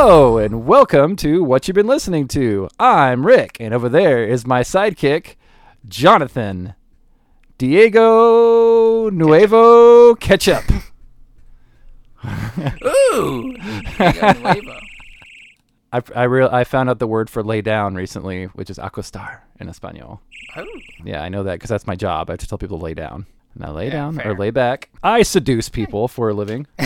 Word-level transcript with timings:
Hello 0.00 0.38
and 0.38 0.64
welcome 0.64 1.16
to 1.16 1.42
What 1.42 1.66
You've 1.66 1.74
Been 1.74 1.88
Listening 1.88 2.28
to. 2.28 2.68
I'm 2.78 3.26
Rick, 3.26 3.56
and 3.58 3.74
over 3.74 3.88
there 3.88 4.24
is 4.24 4.46
my 4.46 4.60
sidekick, 4.60 5.34
Jonathan. 5.88 6.74
Diego 7.58 9.10
Nuevo 9.10 10.14
Ketchup. 10.14 10.62
Ooh. 12.84 13.56
Diego 13.98 14.32
Nuevo. 14.34 14.80
I 15.92 16.02
I, 16.14 16.22
real, 16.22 16.48
I 16.52 16.62
found 16.62 16.88
out 16.88 17.00
the 17.00 17.08
word 17.08 17.28
for 17.28 17.42
lay 17.42 17.60
down 17.60 17.96
recently, 17.96 18.44
which 18.44 18.70
is 18.70 18.78
acostar 18.78 19.40
in 19.58 19.68
Espanol. 19.68 20.20
Oh. 20.54 20.64
Yeah, 21.04 21.24
I 21.24 21.28
know 21.28 21.42
that 21.42 21.54
because 21.54 21.70
that's 21.70 21.88
my 21.88 21.96
job. 21.96 22.30
I 22.30 22.34
have 22.34 22.38
to 22.38 22.46
tell 22.46 22.56
people 22.56 22.78
to 22.78 22.84
lay 22.84 22.94
down. 22.94 23.26
Now 23.56 23.72
lay 23.72 23.86
Yeah, 23.86 23.92
down 23.92 24.14
fair. 24.16 24.30
or 24.32 24.36
lay 24.38 24.50
back. 24.50 24.88
I 25.02 25.22
seduce 25.22 25.68
people 25.68 26.06
for 26.08 26.28
a 26.28 26.34
living. 26.34 26.66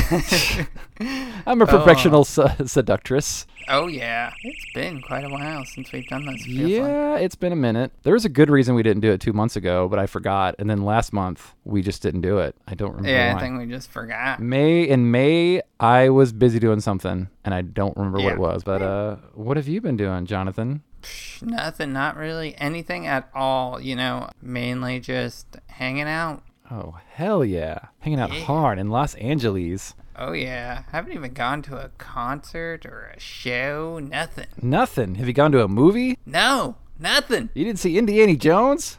I'm 1.46 1.60
a 1.60 1.64
Oh. 1.64 1.66
professional 1.66 2.24
se- 2.24 2.66
seductress. 2.66 3.46
Oh 3.68 3.86
yeah. 3.86 4.32
It's 4.42 4.64
been 4.74 5.00
quite 5.02 5.24
a 5.24 5.28
while 5.28 5.64
since 5.64 5.92
we've 5.92 6.06
done 6.08 6.26
this. 6.26 6.42
it 6.42 6.46
feels 6.46 6.60
like. 6.60 6.70
Yeah, 6.70 7.16
it's 7.16 7.34
been 7.36 7.52
a 7.52 7.56
minute. 7.56 7.92
There 8.02 8.12
was 8.14 8.24
a 8.24 8.28
good 8.28 8.50
reason 8.50 8.74
we 8.74 8.82
didn't 8.82 9.00
do 9.02 9.12
it 9.12 9.20
two 9.20 9.32
months 9.32 9.54
ago, 9.54 9.88
but 9.88 9.98
I 9.98 10.06
forgot. 10.06 10.54
And 10.58 10.68
then 10.68 10.84
last 10.84 11.12
month 11.12 11.54
we 11.64 11.82
just 11.82 12.02
didn't 12.02 12.22
do 12.22 12.38
it. 12.38 12.56
I 12.66 12.74
don't 12.74 12.90
remember 12.90 13.10
Yeah, 13.10 13.32
why. 13.34 13.38
I 13.38 13.42
think 13.42 13.58
we 13.58 13.66
just 13.66 13.90
forgot. 13.90 14.40
May 14.40 14.82
in 14.82 15.10
May 15.10 15.62
I 15.78 16.08
was 16.08 16.32
busy 16.32 16.58
doing 16.58 16.80
something, 16.80 17.28
and 17.44 17.54
I 17.54 17.62
don't 17.62 17.96
remember 17.96 18.18
what 18.20 18.32
it 18.32 18.38
was. 18.38 18.64
But 18.64 18.82
uh, 18.82 19.16
what 19.34 19.56
have 19.56 19.68
you 19.68 19.80
been 19.80 19.96
doing, 19.96 20.26
Jonathan? 20.26 20.82
Psh, 21.02 21.42
Nothing, 21.42 21.92
not 21.92 22.16
really 22.16 22.54
anything 22.58 23.06
at 23.06 23.28
all. 23.34 23.80
You 23.80 23.94
know, 23.96 24.30
mainly 24.40 25.00
just 25.00 25.46
hanging 25.68 26.08
out. 26.08 26.42
Oh 26.72 26.98
hell 27.10 27.44
yeah, 27.44 27.78
hanging 28.00 28.18
out 28.18 28.32
Yeah. 28.32 28.44
hard 28.44 28.78
in 28.78 28.88
Los 28.88 29.14
Angeles. 29.16 29.94
Oh 30.16 30.32
yeah. 30.32 30.84
I 30.90 30.96
Haven't 30.96 31.12
even 31.12 31.34
gone 31.34 31.60
to 31.62 31.76
a 31.76 31.90
concert 31.98 32.86
or 32.86 33.12
a 33.14 33.20
show. 33.20 33.98
Nothing. 34.02 34.46
Nothing. 34.60 35.16
Have 35.16 35.26
you 35.26 35.34
gone 35.34 35.52
to 35.52 35.62
a 35.62 35.68
movie? 35.68 36.18
No. 36.24 36.76
Nothing. 36.98 37.50
You 37.52 37.64
didn't 37.64 37.78
see 37.78 37.98
Indiana 37.98 38.36
Jones? 38.36 38.96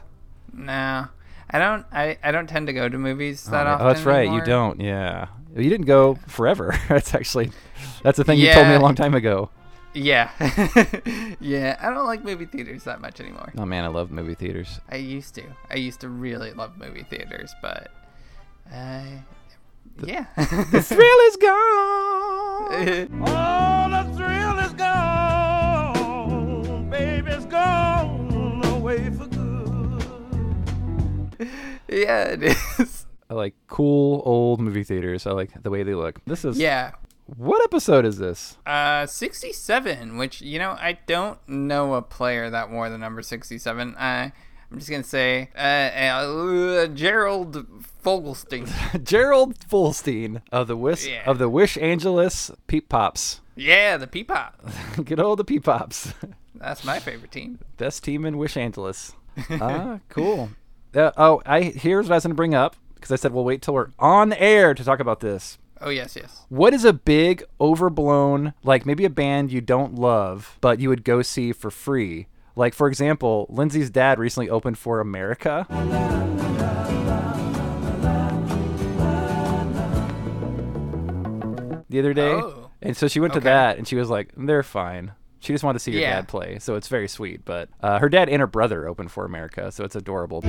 No. 0.52 1.08
I 1.50 1.58
don't. 1.58 1.84
I, 1.92 2.18
I 2.22 2.30
don't 2.30 2.48
tend 2.48 2.68
to 2.68 2.72
go 2.72 2.88
to 2.88 2.98
movies 2.98 3.44
oh, 3.48 3.50
that 3.52 3.66
oh, 3.66 3.70
often. 3.70 3.86
Oh, 3.86 3.88
that's 3.88 4.04
right. 4.04 4.30
You 4.30 4.44
don't. 4.44 4.80
Yeah, 4.80 5.28
you 5.56 5.68
didn't 5.68 5.86
go 5.86 6.14
forever. 6.28 6.78
that's 6.88 7.14
actually 7.14 7.50
that's 8.02 8.18
the 8.18 8.24
thing 8.24 8.38
you 8.38 8.52
told 8.52 8.68
me 8.68 8.74
a 8.74 8.80
long 8.80 8.94
time 8.94 9.14
ago. 9.14 9.50
Yeah. 9.94 10.30
yeah. 11.40 11.76
I 11.80 11.90
don't 11.90 12.06
like 12.06 12.24
movie 12.24 12.46
theaters 12.46 12.84
that 12.84 13.00
much 13.00 13.20
anymore. 13.20 13.52
Oh 13.56 13.64
man, 13.64 13.84
I 13.84 13.88
love 13.88 14.10
movie 14.10 14.34
theaters. 14.34 14.80
I 14.90 14.96
used 14.96 15.34
to. 15.36 15.44
I 15.70 15.76
used 15.76 16.00
to 16.00 16.08
really 16.08 16.52
love 16.52 16.76
movie 16.78 17.04
theaters, 17.04 17.54
but 17.62 17.92
uh, 18.72 19.04
yeah. 20.04 20.26
The 20.36 20.82
thrill 20.82 21.18
is 21.28 21.36
gone. 21.36 23.22
All 23.28 23.90
the 23.90 24.04
thrill 24.16 24.58
is 24.58 24.72
gone, 25.54 26.90
baby's 26.90 27.44
gone 27.46 28.64
away 28.64 29.10
for 29.10 29.26
good. 29.26 30.02
yeah, 31.88 32.24
it 32.32 32.42
is. 32.42 33.06
I 33.30 33.34
like 33.34 33.54
cool 33.68 34.22
old 34.26 34.60
movie 34.60 34.82
theaters. 34.84 35.26
I 35.26 35.30
like 35.32 35.62
the 35.62 35.70
way 35.70 35.82
they 35.82 35.94
look. 35.94 36.20
This 36.26 36.44
is 36.44 36.58
Yeah. 36.58 36.92
What 37.26 37.62
episode 37.64 38.04
is 38.04 38.18
this? 38.18 38.58
Uh, 38.66 39.06
67, 39.06 40.16
which, 40.18 40.42
you 40.42 40.58
know, 40.58 40.72
I 40.72 40.98
don't 41.06 41.38
know 41.48 41.94
a 41.94 42.02
player 42.02 42.50
that 42.50 42.70
wore 42.70 42.90
the 42.90 42.98
number 42.98 43.22
67. 43.22 43.94
Uh, 43.94 44.30
I'm 44.70 44.78
just 44.78 44.90
going 44.90 45.02
to 45.02 45.08
say 45.08 45.48
uh, 45.56 45.58
uh, 45.58 46.86
Gerald 46.88 47.66
Fogelstein. 48.04 49.04
Gerald 49.04 49.58
Fulstein 49.68 50.42
of 50.52 50.66
the 50.68 50.76
Wish 50.76 51.06
Yeah. 51.06 51.22
of 51.26 51.38
the 51.38 51.48
Wish 51.48 51.78
Angeles 51.78 52.50
Peep 52.66 52.88
Pops. 52.90 53.40
yeah, 53.56 53.96
the 53.96 54.06
Peepop. 54.06 54.52
Good 55.04 55.20
old 55.20 55.38
the 55.38 55.44
Peep 55.44 55.64
Pops. 55.64 56.12
That's 56.54 56.84
my 56.84 56.98
favorite 56.98 57.32
team. 57.32 57.58
Best 57.78 58.04
team 58.04 58.24
in 58.26 58.36
Wish 58.36 58.56
Angeles. 58.56 59.12
ah, 59.50 59.98
cool. 60.10 60.50
Uh, 60.94 61.10
oh, 61.16 61.42
I 61.44 61.62
here's 61.62 62.06
what 62.06 62.12
I 62.12 62.16
was 62.18 62.24
gonna 62.24 62.34
bring 62.34 62.54
up 62.54 62.76
because 62.94 63.10
I 63.10 63.16
said 63.16 63.32
we'll 63.32 63.44
wait 63.44 63.62
till 63.62 63.74
we're 63.74 63.88
on 63.98 64.32
air 64.34 64.74
to 64.74 64.84
talk 64.84 65.00
about 65.00 65.18
this. 65.20 65.58
Oh, 65.80 65.90
yes, 65.90 66.16
yes. 66.16 66.46
What 66.48 66.72
is 66.72 66.84
a 66.84 66.92
big, 66.92 67.42
overblown, 67.60 68.54
like 68.62 68.86
maybe 68.86 69.04
a 69.04 69.10
band 69.10 69.52
you 69.52 69.60
don't 69.60 69.94
love, 69.96 70.56
but 70.60 70.80
you 70.80 70.88
would 70.88 71.04
go 71.04 71.20
see 71.22 71.52
for 71.52 71.70
free? 71.70 72.26
Like, 72.56 72.72
for 72.74 72.86
example, 72.88 73.46
Lindsay's 73.50 73.90
dad 73.90 74.18
recently 74.18 74.48
opened 74.48 74.78
for 74.78 75.00
America. 75.00 75.66
The 81.88 81.98
other 82.00 82.14
day. 82.14 82.30
Oh. 82.32 82.70
And 82.82 82.96
so 82.96 83.08
she 83.08 83.20
went 83.20 83.34
to 83.34 83.40
that 83.40 83.78
and 83.78 83.86
she 83.86 83.96
was 83.96 84.10
like, 84.10 84.30
they're 84.36 84.62
fine. 84.62 85.12
She 85.40 85.52
just 85.52 85.62
wanted 85.62 85.78
to 85.78 85.82
see 85.82 85.92
her 85.92 85.98
Yeah. 86.00 86.14
dad 86.16 86.28
play. 86.28 86.58
So 86.58 86.74
it's 86.74 86.88
very 86.88 87.08
sweet. 87.08 87.44
But 87.44 87.68
uh, 87.80 87.98
her 87.98 88.08
dad 88.08 88.28
and 88.28 88.40
her 88.40 88.46
brother 88.46 88.88
opened 88.88 89.10
for 89.12 89.24
America. 89.24 89.70
So 89.70 89.84
it's 89.84 89.94
adorable. 89.94 90.40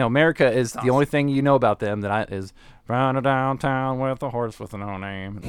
Know, 0.00 0.06
America 0.06 0.50
is 0.50 0.72
the 0.72 0.88
only 0.88 1.04
thing 1.04 1.28
you 1.28 1.42
know 1.42 1.56
about 1.56 1.78
them 1.78 2.00
that 2.00 2.10
I, 2.10 2.22
is 2.22 2.54
round 2.88 3.22
downtown 3.22 3.98
with 3.98 4.22
a 4.22 4.30
horse 4.30 4.58
with 4.58 4.72
no 4.72 4.96
name. 4.96 5.40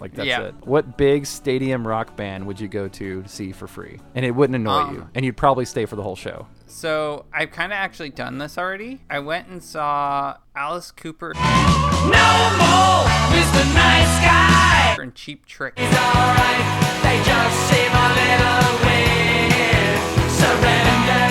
Like 0.00 0.14
that's 0.14 0.26
Yeah. 0.28 0.42
it. 0.42 0.54
What 0.64 0.96
big 0.96 1.26
stadium 1.26 1.86
rock 1.86 2.16
band 2.16 2.46
would 2.46 2.60
you 2.60 2.68
go 2.68 2.86
to 2.88 3.22
to 3.22 3.28
see 3.28 3.52
for 3.52 3.66
free? 3.66 3.98
And 4.14 4.24
it 4.24 4.30
wouldn't 4.30 4.54
annoy 4.54 4.70
Um, 4.72 4.94
you, 4.94 5.08
and 5.14 5.24
you'd 5.24 5.36
probably 5.36 5.64
stay 5.64 5.86
for 5.86 5.96
the 5.96 6.02
whole 6.02 6.16
show. 6.16 6.46
So 6.68 7.24
I've 7.32 7.50
kind 7.50 7.72
of 7.72 7.76
actually 7.76 8.10
done 8.10 8.38
this 8.38 8.58
already. 8.58 9.00
I 9.10 9.18
went 9.20 9.48
and 9.48 9.62
saw 9.62 10.36
Alice 10.54 10.90
Cooper 10.90 11.32
No 11.34 11.40
more 11.40 13.08
Mr. 13.32 13.64
Nice 13.74 14.20
Guy. 14.24 14.96
and 15.00 15.14
Cheap 15.14 15.46
Trick. 15.46 15.74
It's 15.76 15.96
alright, 15.96 16.64
they 17.02 17.18
just 17.24 17.56
seem 17.68 17.90
a 17.92 18.08
little 18.20 18.72
weird. 18.84 20.00
Surrender, 20.30 21.28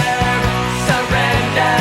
surrender, 0.88 1.78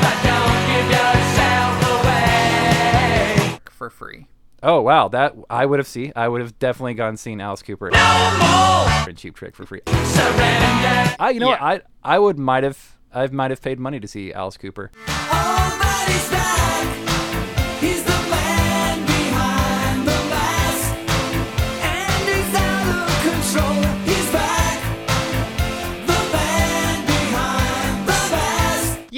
but 0.00 0.16
don't 0.24 0.60
give 0.72 0.88
yourself 0.96 1.74
away. 2.02 3.58
for 3.70 3.90
free. 3.90 4.26
Oh 4.64 4.80
wow, 4.80 5.08
that 5.08 5.34
I 5.50 5.66
would 5.66 5.80
have 5.80 5.88
seen. 5.88 6.12
I 6.14 6.28
would 6.28 6.40
have 6.40 6.56
definitely 6.58 6.94
gone 6.94 7.08
and 7.10 7.18
seen 7.20 7.40
Alice 7.40 7.62
Cooper 7.62 7.90
No 7.90 7.98
more 7.98 9.08
and 9.08 9.18
Cheap 9.18 9.34
Trick 9.34 9.56
for 9.56 9.66
free. 9.66 9.80
surrender. 9.86 11.16
I, 11.18 11.30
you 11.34 11.40
know 11.40 11.50
Yeah. 11.50 11.60
what? 11.62 11.84
I 12.04 12.14
I 12.14 12.18
would 12.18 12.38
might 12.38 12.62
have 12.62 12.96
I 13.12 13.26
might 13.26 13.50
have 13.50 13.60
paid 13.60 13.80
money 13.80 13.98
to 13.98 14.06
see 14.06 14.32
Alice 14.32 14.56
Cooper. 14.56 14.90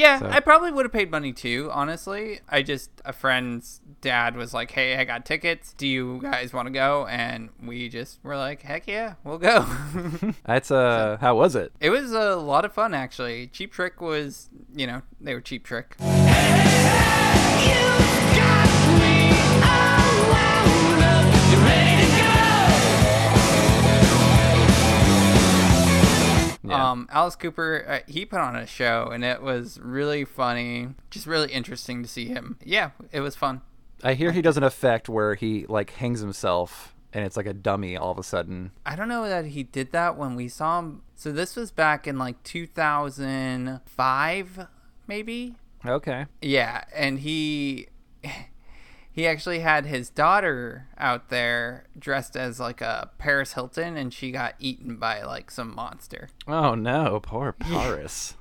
Yeah, 0.05 0.19
So- 0.19 0.29
I 0.29 0.41
probably 0.41 0.71
would 0.71 0.85
have 0.85 0.93
paid 0.93 1.11
money 1.11 1.33
too, 1.33 1.71
honestly. 1.73 2.41
I 2.47 2.61
just, 2.62 2.91
a 3.06 3.12
friend's 3.15 3.81
dad 4.03 4.37
was 4.37 4.53
like, 4.53 4.71
hey, 4.73 4.97
I 4.99 5.05
got 5.05 5.25
tickets. 5.25 5.73
Do 5.73 5.87
you 5.87 6.21
guys 6.21 6.53
want 6.53 6.67
to 6.67 6.73
go? 6.73 7.06
And 7.06 7.49
we 7.62 7.89
just 7.89 8.19
were 8.23 8.37
like, 8.37 8.61
heck 8.61 8.87
yeah, 8.87 9.15
we'll 9.25 9.39
go. 9.39 9.65
That's 10.45 10.71
uh, 10.71 11.17
how 11.23 11.37
was 11.37 11.56
it? 11.56 11.73
it 11.81 11.89
was 11.89 12.12
a 12.12 12.37
lot 12.37 12.67
of 12.67 12.75
fun, 12.75 12.93
actually. 12.93 13.47
Cheap 13.47 13.73
Trick 13.73 14.03
was, 14.03 14.51
you 14.77 14.87
know, 14.87 15.01
they 15.23 15.33
were 15.33 15.41
Cheap 15.41 15.65
Trick. 15.65 15.97
Yeah. 26.76 26.91
Um, 26.91 27.09
Alice 27.11 27.37
Cooper, 27.37 27.85
uh, 27.88 28.00
he 28.11 28.25
put 28.25 28.41
on 28.41 28.56
a 28.56 28.67
show 28.67 29.11
and 29.12 29.23
it 29.25 29.43
was 29.43 29.79
really 29.81 30.25
funny, 30.25 30.88
just 31.11 31.26
really 31.26 31.53
interesting 31.53 32.03
to 32.03 32.09
see 32.09 32.26
him. 32.26 32.59
Yeah, 32.65 32.91
it 33.12 33.21
was 33.21 33.37
fun. 33.37 33.61
I 34.03 34.15
hear 34.15 34.32
he 34.32 34.43
does 34.43 34.56
an 34.56 34.65
effect 34.65 35.09
where 35.09 35.35
he 35.35 35.67
like 35.67 35.91
hangs 35.93 36.21
himself 36.21 36.94
and 37.12 37.25
it's 37.25 37.37
like 37.37 37.47
a 37.47 37.55
dummy 37.55 37.97
all 37.97 38.11
of 38.11 38.19
a 38.19 38.23
sudden. 38.23 38.73
I 38.85 38.97
don't 38.97 39.09
know 39.09 39.26
that 39.29 39.47
he 39.47 39.62
did 39.62 39.93
that 39.93 40.19
when 40.19 40.35
we 40.35 40.49
saw 40.49 40.81
him. 40.81 41.03
So 41.15 41.32
this 41.32 41.56
was 41.56 41.71
back 41.71 42.06
in 42.06 42.19
like 42.19 42.43
2005, 42.43 44.67
maybe. 45.06 45.55
Okay. 45.87 46.26
Yeah, 46.43 46.85
and 46.94 47.21
he 47.21 47.88
he 49.14 49.28
actually 49.28 49.61
had 49.61 49.87
his 49.87 50.11
daughter 50.11 50.88
out 50.99 51.28
there 51.28 51.84
dressed 51.96 52.37
as 52.37 52.58
like 52.58 52.81
a 52.81 53.11
Paris 53.19 53.52
Hilton, 53.52 53.96
and 53.96 54.12
she 54.12 54.32
got 54.32 54.56
eaten 54.58 54.96
by 54.96 55.22
like 55.22 55.50
some 55.52 55.72
monster. 55.75 56.28
Oh 56.49 56.75
no, 56.75 57.20
poor 57.22 57.52
Paris. 57.58 58.34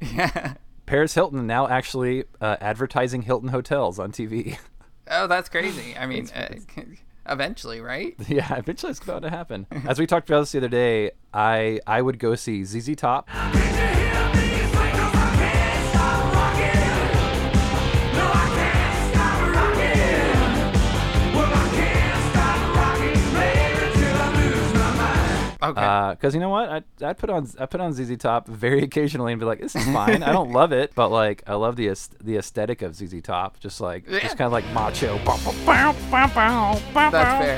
yeah. 0.00 0.54
Paris 0.86 1.14
Hilton 1.14 1.46
now 1.48 1.66
actually 1.68 2.24
uh, 2.40 2.56
advertising 2.60 3.22
Hilton 3.22 3.48
hotels 3.50 3.98
on 3.98 4.12
TV. 4.12 4.56
Oh, 5.12 5.26
that's 5.26 5.48
crazy. 5.48 5.96
I 5.98 6.06
mean, 6.06 6.28
uh, 6.32 6.54
eventually, 7.26 7.80
right? 7.80 8.14
Yeah, 8.28 8.54
eventually 8.56 8.90
it's 8.92 9.00
about 9.02 9.22
to 9.22 9.30
happen. 9.30 9.66
As 9.84 9.98
we 9.98 10.06
talked 10.06 10.30
about 10.30 10.40
this 10.42 10.52
the 10.52 10.58
other 10.58 10.68
day, 10.68 11.10
I 11.34 11.80
I 11.84 12.00
would 12.00 12.20
go 12.20 12.36
see 12.36 12.62
ZZ 12.62 12.94
Top. 12.94 13.28
Okay. 25.70 26.10
Because 26.10 26.34
you 26.34 26.40
know 26.40 26.48
what, 26.48 26.68
I 26.70 26.82
I 27.02 27.12
put 27.12 27.30
on 27.30 27.48
I 27.58 27.66
put 27.66 27.80
on 27.80 27.92
ZZ 27.92 28.16
Top 28.18 28.46
very 28.48 28.82
occasionally 28.88 29.32
and 29.32 29.40
be 29.40 29.46
like, 29.46 29.60
this 29.60 29.74
is 29.76 29.84
fine. 29.86 30.22
I 30.22 30.32
don't 30.32 30.52
love 30.52 30.72
it, 30.72 30.92
but 30.94 31.10
like 31.10 31.42
I 31.46 31.54
love 31.54 31.76
the 31.76 31.88
the 32.22 32.36
aesthetic 32.36 32.82
of 32.82 32.94
ZZ 32.94 33.20
Top, 33.22 33.58
just 33.60 33.80
like 33.80 34.04
Yeah. 34.08 34.20
just 34.20 34.36
kind 34.36 34.46
of 34.46 34.52
like 34.52 34.64
macho. 34.72 35.18
That's 37.12 37.44
fair. 37.44 37.56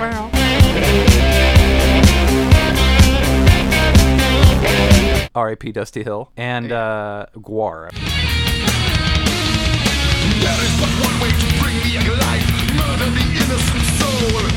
R.I.P. 5.35 5.73
Dusty 5.73 6.03
Hill 6.03 6.31
and 6.37 6.71
uh, 6.73 7.27
GWAR. 7.37 7.91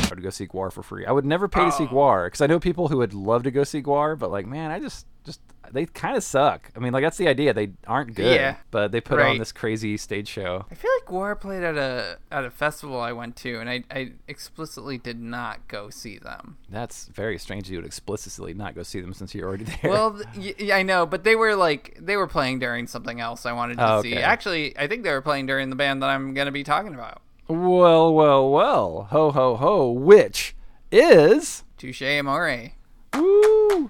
I 0.06 0.10
would 0.10 0.22
go 0.22 0.30
see 0.30 0.46
GWAR 0.46 0.72
for 0.72 0.82
free. 0.82 1.04
I 1.06 1.12
would 1.12 1.24
never 1.24 1.48
pay 1.48 1.60
to 1.60 1.66
Oh. 1.66 1.70
see 1.70 1.84
GWAR 1.86 2.26
because 2.26 2.40
I 2.40 2.46
know 2.46 2.58
people 2.60 2.88
who 2.88 2.98
would 2.98 3.14
love 3.14 3.42
to 3.44 3.50
go 3.50 3.64
see 3.64 3.82
GWAR, 3.82 4.18
but 4.18 4.30
like, 4.30 4.46
man, 4.46 4.70
I 4.70 4.78
just 4.80 5.06
just 5.24 5.40
they 5.72 5.84
kind 5.86 6.16
of 6.16 6.22
suck. 6.22 6.70
I 6.76 6.78
mean, 6.78 6.92
like 6.92 7.02
that's 7.02 7.16
the 7.16 7.26
idea. 7.26 7.52
They 7.52 7.70
aren't 7.88 8.14
good, 8.14 8.36
Yeah. 8.36 8.56
but 8.70 8.92
they 8.92 9.00
put 9.00 9.18
on 9.18 9.38
this 9.38 9.50
crazy 9.50 9.96
stage 9.96 10.28
show. 10.28 10.64
I 10.70 10.74
feel 10.76 10.90
like 11.00 11.06
GWAR 11.08 11.40
played 11.40 11.64
at 11.64 11.76
a 11.76 12.18
at 12.30 12.44
a 12.44 12.50
festival 12.50 13.00
I 13.00 13.10
went 13.10 13.34
to, 13.38 13.58
and 13.58 13.68
I, 13.68 13.82
I 13.90 14.12
explicitly 14.28 14.96
did 14.98 15.20
not 15.20 15.66
go 15.66 15.90
see 15.90 16.18
them. 16.18 16.56
That's 16.70 17.06
very 17.08 17.36
strange. 17.38 17.68
You 17.68 17.78
would 17.78 17.84
explicitly 17.86 18.54
not 18.54 18.76
go 18.76 18.84
see 18.84 19.00
them 19.00 19.12
since 19.12 19.34
you're 19.34 19.48
already 19.48 19.64
there. 19.82 19.90
Well, 19.90 20.12
th- 20.14 20.26
y- 20.60 20.66
y- 20.68 20.78
I 20.78 20.82
know, 20.84 21.04
but 21.04 21.24
they 21.24 21.34
were 21.34 21.56
like 21.56 21.98
they 22.00 22.16
were 22.16 22.28
playing 22.28 22.60
during 22.60 22.86
something 22.86 23.20
else 23.20 23.44
I 23.44 23.52
wanted 23.52 23.78
to 23.78 23.94
Oh, 23.94 24.02
see. 24.02 24.14
Actually, 24.14 24.78
I 24.78 24.86
think 24.86 25.02
they 25.02 25.10
were 25.10 25.20
playing 25.22 25.46
during 25.46 25.70
the 25.70 25.76
band 25.76 26.00
that 26.04 26.10
I'm 26.10 26.32
gonna 26.34 26.52
be 26.52 26.62
talking 26.62 26.94
about. 26.94 27.22
Well, 27.48 28.12
well, 28.12 28.50
well, 28.50 29.08
ho, 29.10 29.30
ho, 29.30 29.56
ho. 29.56 29.90
Which 29.90 30.54
is 30.90 31.62
Touche 31.78 32.02
Amore. 32.02 32.72
woo. 33.14 33.88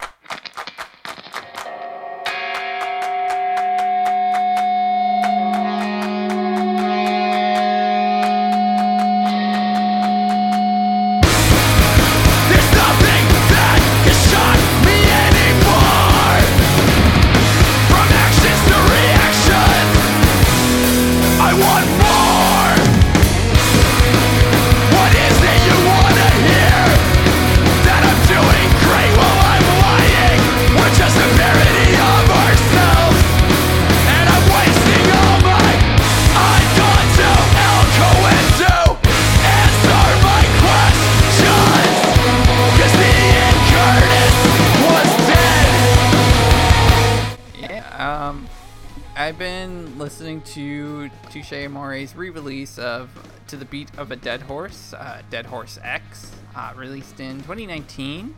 Listening 50.36 51.08
to 51.10 51.30
Touche 51.30 51.52
Amore's 51.52 52.14
re-release 52.14 52.78
of 52.78 53.08
"To 53.48 53.56
the 53.56 53.64
Beat 53.64 53.88
of 53.96 54.10
a 54.10 54.16
Dead 54.16 54.42
Horse," 54.42 54.92
uh, 54.92 55.22
Dead 55.30 55.46
Horse 55.46 55.78
X, 55.82 56.32
uh, 56.54 56.72
released 56.76 57.20
in 57.20 57.36
2019. 57.42 58.34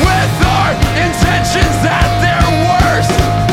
With 0.00 0.34
our 0.46 0.72
intentions 0.72 1.84
at 1.84 2.20
their 2.20 2.44
worst. 2.68 3.47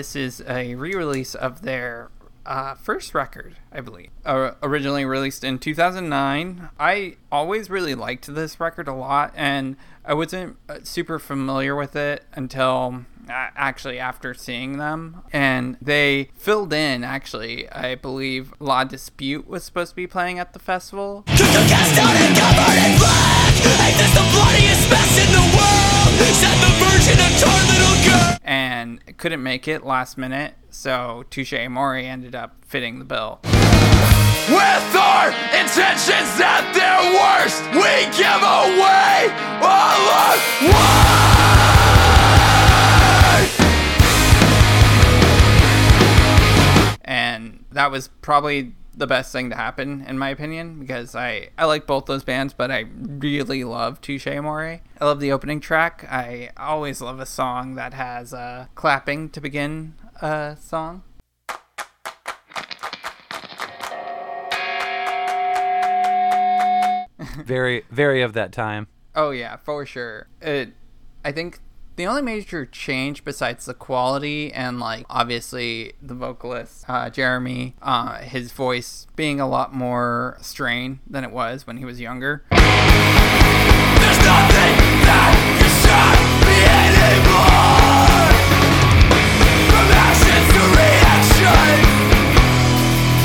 This 0.00 0.16
is 0.16 0.42
a 0.48 0.74
re-release 0.76 1.34
of 1.34 1.60
their 1.60 2.10
uh, 2.46 2.74
first 2.74 3.14
record, 3.14 3.56
I 3.70 3.82
believe. 3.82 4.08
Uh, 4.24 4.52
originally 4.62 5.04
released 5.04 5.44
in 5.44 5.58
2009. 5.58 6.70
I 6.80 7.16
always 7.30 7.68
really 7.68 7.94
liked 7.94 8.34
this 8.34 8.58
record 8.58 8.88
a 8.88 8.94
lot, 8.94 9.34
and 9.36 9.76
I 10.02 10.14
wasn't 10.14 10.56
uh, 10.70 10.78
super 10.84 11.18
familiar 11.18 11.76
with 11.76 11.96
it 11.96 12.24
until 12.32 13.04
uh, 13.28 13.48
actually 13.54 13.98
after 13.98 14.32
seeing 14.32 14.78
them. 14.78 15.20
And 15.34 15.76
they 15.82 16.30
filled 16.34 16.72
in, 16.72 17.04
actually, 17.04 17.68
I 17.68 17.94
believe 17.94 18.54
La 18.58 18.84
Dispute 18.84 19.46
was 19.46 19.64
supposed 19.64 19.90
to 19.90 19.96
be 19.96 20.06
playing 20.06 20.38
at 20.38 20.54
the 20.54 20.58
festival. 20.60 21.24
And 28.42 29.00
covered 29.16 29.32
in 29.32 29.44
black 29.44 29.68
Ain't 29.68 29.76
this 29.76 29.86
the 29.86 29.92
bloodiest 29.92 30.02
mess 30.02 30.02
in 30.02 30.02
the 30.02 30.02
world? 30.02 30.02
Said 30.02 30.02
the 30.02 30.02
virgin 30.02 30.02
and 30.02 30.02
tar 30.02 30.02
little 30.02 30.02
girl 30.02 30.14
and 30.14 30.18
couldn't 30.18 30.18
make 30.18 30.18
it 30.18 30.18
last 30.18 30.18
minute, 30.18 30.54
so 30.70 31.24
Touche 31.30 31.52
Amore 31.52 31.96
ended 31.96 32.34
up 32.34 32.64
fitting 32.66 32.98
the 32.98 33.04
bill. 33.04 33.40
With 34.48 34.96
our 34.96 35.28
intentions 35.28 36.40
at 36.40 36.72
their 36.72 37.00
worst 37.14 37.62
We 37.74 38.06
give 38.16 38.42
away 38.42 39.30
all 39.62 40.08
our 40.10 40.38
worth 40.64 41.20
and 47.04 47.64
that 47.72 47.90
was 47.90 48.08
probably 48.22 48.72
the 48.94 49.06
best 49.06 49.32
thing 49.32 49.50
to 49.50 49.56
happen 49.56 50.04
in 50.06 50.18
my 50.18 50.28
opinion 50.28 50.80
because 50.80 51.14
I 51.14 51.50
I 51.56 51.64
like 51.64 51.86
both 51.86 52.06
those 52.06 52.24
bands 52.24 52.52
but 52.52 52.70
I 52.70 52.86
really 52.96 53.64
love 53.64 54.00
Touche 54.00 54.26
Amore. 54.26 54.80
I 55.00 55.04
love 55.04 55.20
the 55.20 55.32
opening 55.32 55.60
track. 55.60 56.06
I 56.10 56.50
always 56.56 57.00
love 57.00 57.20
a 57.20 57.26
song 57.26 57.76
that 57.76 57.94
has 57.94 58.34
uh, 58.34 58.66
clapping 58.74 59.30
to 59.30 59.40
begin 59.40 59.94
a 60.20 60.56
song. 60.60 61.02
Very, 67.44 67.84
very 67.90 68.22
of 68.22 68.32
that 68.32 68.52
time. 68.52 68.88
Oh 69.14 69.30
yeah, 69.30 69.56
for 69.56 69.84
sure. 69.86 70.28
It 70.40 70.72
I 71.24 71.32
think 71.32 71.60
the 71.96 72.06
only 72.06 72.22
major 72.22 72.64
change 72.66 73.24
besides 73.24 73.66
the 73.66 73.74
quality 73.74 74.52
and 74.52 74.80
like 74.80 75.04
obviously 75.10 75.92
the 76.00 76.14
vocalist 76.14 76.84
uh, 76.88 77.10
Jeremy, 77.10 77.74
uh, 77.82 78.18
his 78.18 78.52
voice 78.52 79.06
being 79.16 79.40
a 79.40 79.48
lot 79.48 79.74
more 79.74 80.38
strained 80.40 81.00
than 81.06 81.24
it 81.24 81.30
was 81.30 81.66
when 81.66 81.76
he 81.76 81.84
was 81.84 82.00
younger. 82.00 82.44
There's 82.50 84.18
nothing 84.24 84.76
that 85.04 85.34
can 85.58 85.70
shock 85.84 86.18
me 86.46 86.58
anymore. 86.86 88.30
From 89.68 89.88
actions 89.92 90.48
to 90.54 90.62
reaction. 90.78 91.80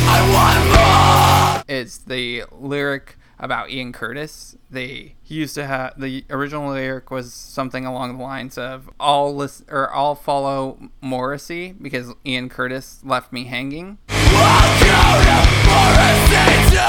I 0.07 0.19
want 0.34 0.60
more. 0.75 1.63
It's 1.67 1.98
the 2.00 2.43
lyric 2.51 3.17
about 3.39 3.70
Ian 3.70 3.94
Curtis. 3.94 4.56
They 4.70 5.15
he 5.22 5.36
used 5.36 5.56
to 5.56 5.65
have 5.65 6.00
the 6.00 6.25
original 6.30 6.72
lyric 6.72 7.12
was 7.12 7.34
something 7.34 7.86
along 7.86 8.18
the 8.18 8.24
lines 8.24 8.58
of 8.58 8.89
"I'll 9.00 9.36
list 9.36 9.63
or 9.70 9.94
I'll 9.94 10.15
follow 10.15 10.89
Morrissey 11.01 11.72
because 11.74 12.13
Ian 12.25 12.50
Curtis 12.50 13.00
left 13.04 13.32
me 13.32 13.46
hanging." 13.46 13.98
I'll 14.10 14.80
go 14.80 15.24
to 15.25 15.38
Morrissey 15.68 16.75
to 16.75 16.88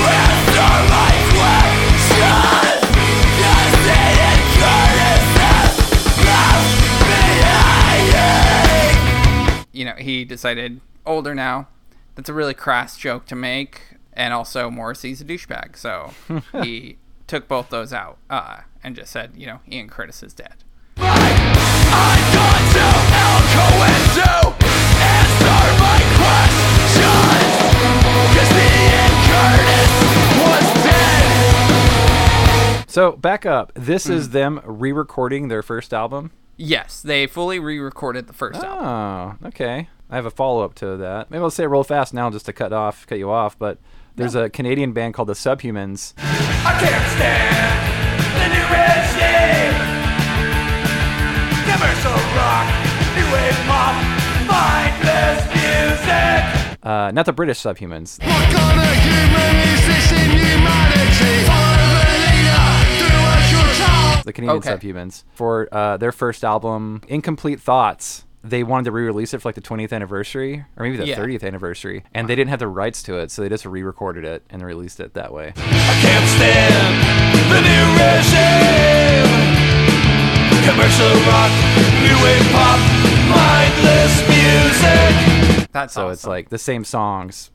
answer 0.00 0.70
my 0.90 1.10
questions 1.34 2.80
Cause 3.40 3.86
Ian 3.86 4.40
Curtis 4.60 5.26
has 5.40 5.72
left 6.24 7.08
me 7.08 7.22
hanging 7.44 9.68
you 9.72 9.84
know, 9.84 9.94
he 9.94 10.24
decided 10.24 10.80
older 11.06 11.34
now. 11.34 11.68
That's 12.14 12.28
a 12.28 12.34
really 12.34 12.54
crass 12.54 12.96
joke 12.98 13.24
to 13.26 13.36
make, 13.36 13.82
and 14.12 14.34
also 14.34 14.70
Morrissey's 14.70 15.20
a 15.20 15.24
douchebag. 15.24 15.76
So 15.76 16.12
he 16.62 16.98
took 17.26 17.48
both 17.48 17.70
those 17.70 17.92
out 17.92 18.18
uh, 18.28 18.60
and 18.82 18.96
just 18.96 19.12
said, 19.12 19.32
you 19.36 19.46
know, 19.46 19.60
Ian 19.70 19.88
Curtis 19.88 20.22
is 20.22 20.34
dead. 20.34 20.64
So 32.90 33.12
back 33.12 33.46
up. 33.46 33.70
This 33.74 34.08
mm. 34.08 34.10
is 34.10 34.30
them 34.30 34.60
re-recording 34.64 35.46
their 35.46 35.62
first 35.62 35.94
album. 35.94 36.32
Yes, 36.56 37.00
they 37.00 37.28
fully 37.28 37.60
re-recorded 37.60 38.26
the 38.26 38.32
first 38.32 38.60
oh, 38.62 38.66
album. 38.66 39.38
Oh, 39.44 39.48
okay. 39.48 39.88
I 40.10 40.16
have 40.16 40.26
a 40.26 40.30
follow 40.30 40.64
up 40.64 40.74
to 40.76 40.96
that. 40.96 41.30
Maybe 41.30 41.40
I'll 41.40 41.50
say 41.50 41.62
it 41.62 41.68
real 41.68 41.84
fast 41.84 42.12
now 42.12 42.30
just 42.30 42.46
to 42.46 42.52
cut 42.52 42.72
off, 42.72 43.06
cut 43.06 43.18
you 43.18 43.30
off. 43.30 43.56
But 43.56 43.78
there's 44.16 44.34
a 44.34 44.48
Canadian 44.50 44.92
band 44.92 45.14
called 45.14 45.28
the 45.28 45.34
Subhumans. 45.34 46.14
I 46.18 46.72
can't 46.78 47.06
stand 47.16 47.80
the 48.36 48.46
new 48.54 48.66
regime. 48.74 49.76
Commercial 51.70 52.18
rock, 52.36 52.66
new 53.16 53.26
wave 53.32 53.60
pop, 53.66 53.94
mindless 54.46 55.40
music. 55.54 56.78
Uh, 56.82 57.10
not 57.12 57.26
the 57.26 57.32
British 57.32 57.58
Subhumans. 57.60 58.18
The 64.24 64.32
Canadian 64.34 64.58
Okay. 64.58 64.70
Subhumans 64.76 65.24
for 65.32 65.68
uh, 65.72 65.96
their 65.96 66.12
first 66.12 66.44
album, 66.44 67.00
Incomplete 67.08 67.60
Thoughts. 67.60 68.24
They 68.42 68.62
wanted 68.62 68.84
to 68.84 68.92
re-release 68.92 69.34
it 69.34 69.42
for 69.42 69.48
like 69.48 69.54
the 69.54 69.60
20th 69.60 69.92
anniversary, 69.92 70.64
or 70.76 70.84
maybe 70.84 70.96
the 70.96 71.06
Yeah. 71.06 71.16
30th 71.16 71.44
anniversary, 71.44 72.04
and 72.14 72.26
they 72.28 72.34
didn't 72.34 72.48
have 72.48 72.58
the 72.60 72.68
rights 72.68 73.02
to 73.04 73.18
it, 73.18 73.30
so 73.30 73.42
they 73.42 73.50
just 73.50 73.66
re-recorded 73.66 74.24
it 74.24 74.42
and 74.48 74.62
released 74.62 74.98
it 74.98 75.12
that 75.12 75.32
way. 75.32 75.52
I 75.56 75.98
can't 76.00 76.26
stand 76.26 76.96
the 77.52 77.60
new 77.60 77.84
regime. 78.00 79.28
Commercial 80.64 81.12
rock, 81.28 81.52
new 82.00 82.16
wave 82.24 82.48
pop, 82.52 82.80
mindless 83.28 84.26
music. 84.28 85.68
That's 85.72 85.92
So 85.94 86.08
it's 86.08 86.26
like 86.26 86.48
the 86.48 86.58
same 86.58 86.84
songs, 86.84 87.50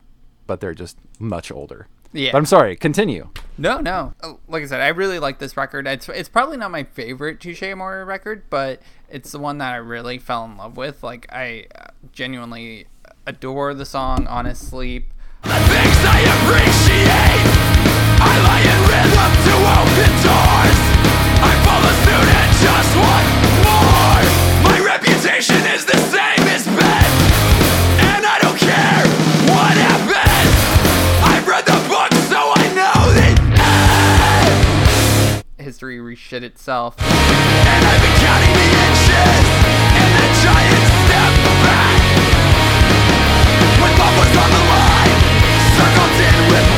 but 0.46 0.60
they're 0.60 0.74
just 0.74 0.98
much 1.18 1.50
older. 1.50 1.88
Yeah. 2.16 2.32
But 2.32 2.38
I'm 2.38 2.46
sorry. 2.46 2.76
Continue. 2.76 3.28
No, 3.58 3.78
no. 3.80 4.14
Uh, 4.22 4.34
Like 4.48 4.62
I 4.62 4.66
said, 4.66 4.80
I 4.80 4.88
really 4.88 5.18
like 5.18 5.38
this 5.38 5.56
record. 5.56 5.86
It's 5.86 6.08
it's 6.08 6.28
probably 6.28 6.56
not 6.56 6.70
my 6.70 6.84
favorite 6.84 7.40
Touche 7.40 7.62
Amore 7.62 8.04
record, 8.04 8.44
but 8.50 8.80
it's 9.08 9.32
the 9.32 9.38
one 9.38 9.58
that 9.58 9.72
I 9.72 9.76
really 9.76 10.18
fell 10.18 10.44
in 10.44 10.56
love 10.56 10.76
with. 10.76 11.02
Like 11.02 11.26
I 11.30 11.66
uh, 11.78 11.88
genuinely 12.12 12.86
adore 13.26 13.74
the 13.74 13.84
song 13.86 14.26
"Honest 14.26 14.68
Sleep." 14.68 15.12
The 15.42 15.50
things 15.50 15.98
I 16.04 16.20
appreciate. 16.36 17.46
I 18.18 18.32
lie 18.48 18.64
in 18.64 18.80
rhythm 18.88 19.32
to 19.46 19.54
open 19.76 20.12
doors. 20.24 20.78
I 21.38 21.52
follow 21.68 21.92
suit 22.02 22.28
and 22.32 22.52
just 22.64 22.92
want 22.96 23.26
more. 23.68 24.24
My 24.72 24.78
reputation 24.84 25.60
is 25.76 25.84
the 25.84 25.98
same 26.08 26.42
as 26.48 26.64
Ben, 26.66 27.10
and 28.10 28.24
I 28.26 28.38
don't 28.40 28.58
care 28.58 29.04
what 29.52 29.76
happens. 29.76 29.95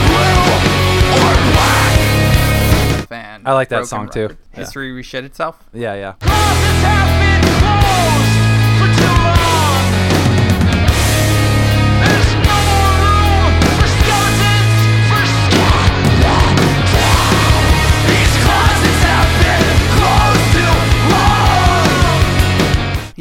Blue 0.09 0.41
or 1.15 1.35
black. 1.53 3.09
Fan. 3.09 3.43
I 3.45 3.53
like 3.53 3.69
that 3.69 3.77
broken 3.77 3.89
song, 3.89 4.09
too. 4.09 4.23
record. 4.23 4.39
Yeah. 4.53 4.59
History 4.61 4.91
reshit 4.93 5.25
itself. 5.25 5.63
Yeah, 5.73 5.95
yeah. 5.95 7.08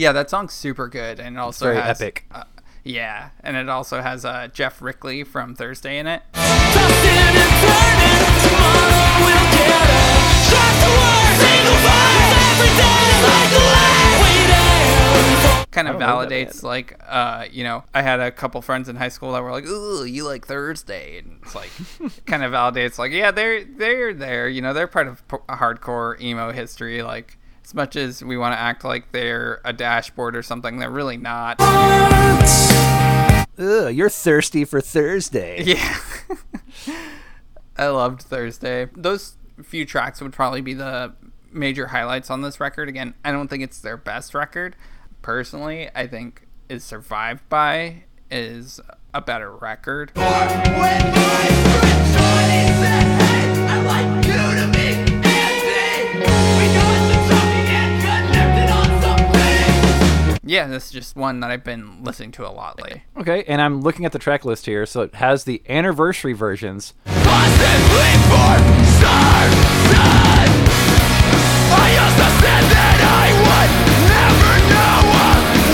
Yeah, 0.07 0.13
that 0.13 0.29
song's 0.29 0.53
super 0.53 0.87
good, 0.87 1.19
and 1.19 1.35
it 1.35 1.39
also 1.39 1.65
very 1.65 1.81
has 1.81 1.99
epic. 1.99 2.23
Uh, 2.31 2.45
yeah, 2.85 3.31
and 3.41 3.57
it 3.57 3.67
also 3.67 4.01
has 4.01 4.23
uh, 4.23 4.47
Geoff 4.47 4.81
Rickly 4.81 5.25
from 5.25 5.53
Thursday 5.53 5.99
in 5.99 6.07
it. 6.07 6.21
Tossing 6.31 7.11
and 7.11 7.51
turning, 7.59 8.39
tomorrow 8.47 9.03
we'll 9.19 9.47
get 9.51 9.67
it. 9.67 10.47
Just 10.47 10.79
the 10.79 10.87
word, 10.95 11.35
single 11.43 11.79
verse, 11.83 12.31
every 12.39 12.71
day 12.79 13.03
is 13.03 13.19
like 13.27 13.49
the 13.51 13.59
last. 13.67 14.23
Waiting 14.23 15.35
for 15.43 15.71
Kind 15.71 15.87
of 15.89 15.95
I 15.97 15.99
don't 15.99 16.07
know 16.07 16.25
that 16.25 16.29
validates, 16.29 16.63
like, 16.63 16.97
uh, 17.05 17.45
you 17.51 17.65
know, 17.65 17.83
I 17.93 18.01
had 18.01 18.21
a 18.21 18.31
couple 18.31 18.61
friends 18.61 18.87
in 18.87 18.95
high 18.95 19.09
school 19.09 19.33
that 19.33 19.43
were 19.43 19.51
like, 19.51 19.65
"Ooh, 19.65 20.05
you 20.05 20.23
like 20.23 20.47
Thursday," 20.47 21.17
and 21.17 21.41
it's 21.43 21.53
like, 21.53 21.69
kind 22.25 22.43
of 22.43 22.53
validates, 22.53 22.97
like, 22.97 23.11
yeah, 23.11 23.31
they're 23.31 23.65
they're 23.65 24.13
there, 24.13 24.47
you 24.47 24.61
know, 24.61 24.71
they're 24.71 24.87
part 24.87 25.09
of 25.09 25.27
po- 25.27 25.43
hardcore 25.49 26.17
emo 26.21 26.53
history, 26.53 27.03
like. 27.03 27.36
As 27.67 27.73
much 27.73 27.97
as 27.97 28.23
we 28.23 28.37
want 28.37 28.53
to 28.55 28.57
act 28.57 28.85
like 28.85 29.11
they're 29.11 29.59
a 29.65 29.73
dashboard 29.73 30.37
or 30.37 30.41
something, 30.41 30.79
they're 30.79 30.89
really 30.89 31.17
not. 31.17 31.57
Ugh, 33.59 33.93
you're 33.93 34.09
thirsty 34.09 34.63
for 34.63 34.79
Thursday. 34.79 35.63
Yeah. 35.65 35.97
I 37.77 37.87
loved 37.87 38.21
Thursday. 38.21 38.87
Those 38.95 39.35
few 39.61 39.83
tracks 39.85 40.21
would 40.21 40.31
probably 40.31 40.61
be 40.61 40.75
the 40.75 41.13
major 41.51 41.87
highlights 41.87 42.29
on 42.29 42.41
this 42.41 42.61
record. 42.61 42.87
Again, 42.87 43.15
I 43.25 43.33
don't 43.33 43.49
think 43.49 43.63
it's 43.63 43.81
their 43.81 43.97
best 43.97 44.33
record. 44.33 44.77
Personally, 45.21 45.89
I 45.93 46.07
think 46.07 46.47
Is 46.69 46.85
Survived 46.85 47.49
By 47.49 48.05
is 48.31 48.79
a 49.13 49.19
better 49.19 49.51
record. 49.51 50.13
Yeah, 60.57 60.65
this 60.65 60.85
is 60.85 60.91
just 60.91 61.15
one 61.15 61.41
that 61.41 61.51
I've 61.51 61.63
been 61.63 62.03
listening 62.03 62.31
to 62.31 62.47
a 62.47 62.49
lot 62.49 62.81
lately. 62.81 63.03
Okay, 63.15 63.43
and 63.43 63.61
I'm 63.61 63.81
looking 63.81 64.05
at 64.05 64.11
the 64.11 64.17
track 64.17 64.43
list 64.43 64.65
here, 64.65 64.87
so 64.87 65.01
it 65.01 65.13
has 65.13 65.43
the 65.43 65.61
anniversary 65.69 66.33
versions. 66.33 66.95
Possibly 67.05 68.13
for 68.25 68.57
certain. 68.97 69.53
I 71.69 71.93
also 72.01 72.25
said 72.41 72.63
that 72.73 72.97
I 73.05 73.29
would 73.37 73.69
never 74.09 74.57
know 74.73 75.13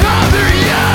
another 0.04 0.52
you. 0.68 0.92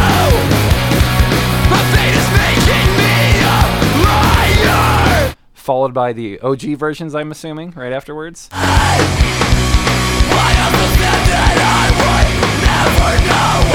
But 1.73 1.89
fate 1.97 2.13
is 2.13 2.29
making 2.37 2.93
me 3.01 3.41
a 3.41 3.57
liar. 4.05 5.33
Followed 5.55 5.95
by 5.95 6.13
the 6.13 6.39
OG 6.41 6.77
versions, 6.77 7.15
I'm 7.15 7.31
assuming, 7.31 7.71
right 7.71 7.95
afterwards. 7.95 8.51
I 8.53 8.99
also 10.61 10.85
that 11.01 11.57
I 11.57 11.89
would 11.97 12.29
never 12.69 13.13
know 13.29 13.68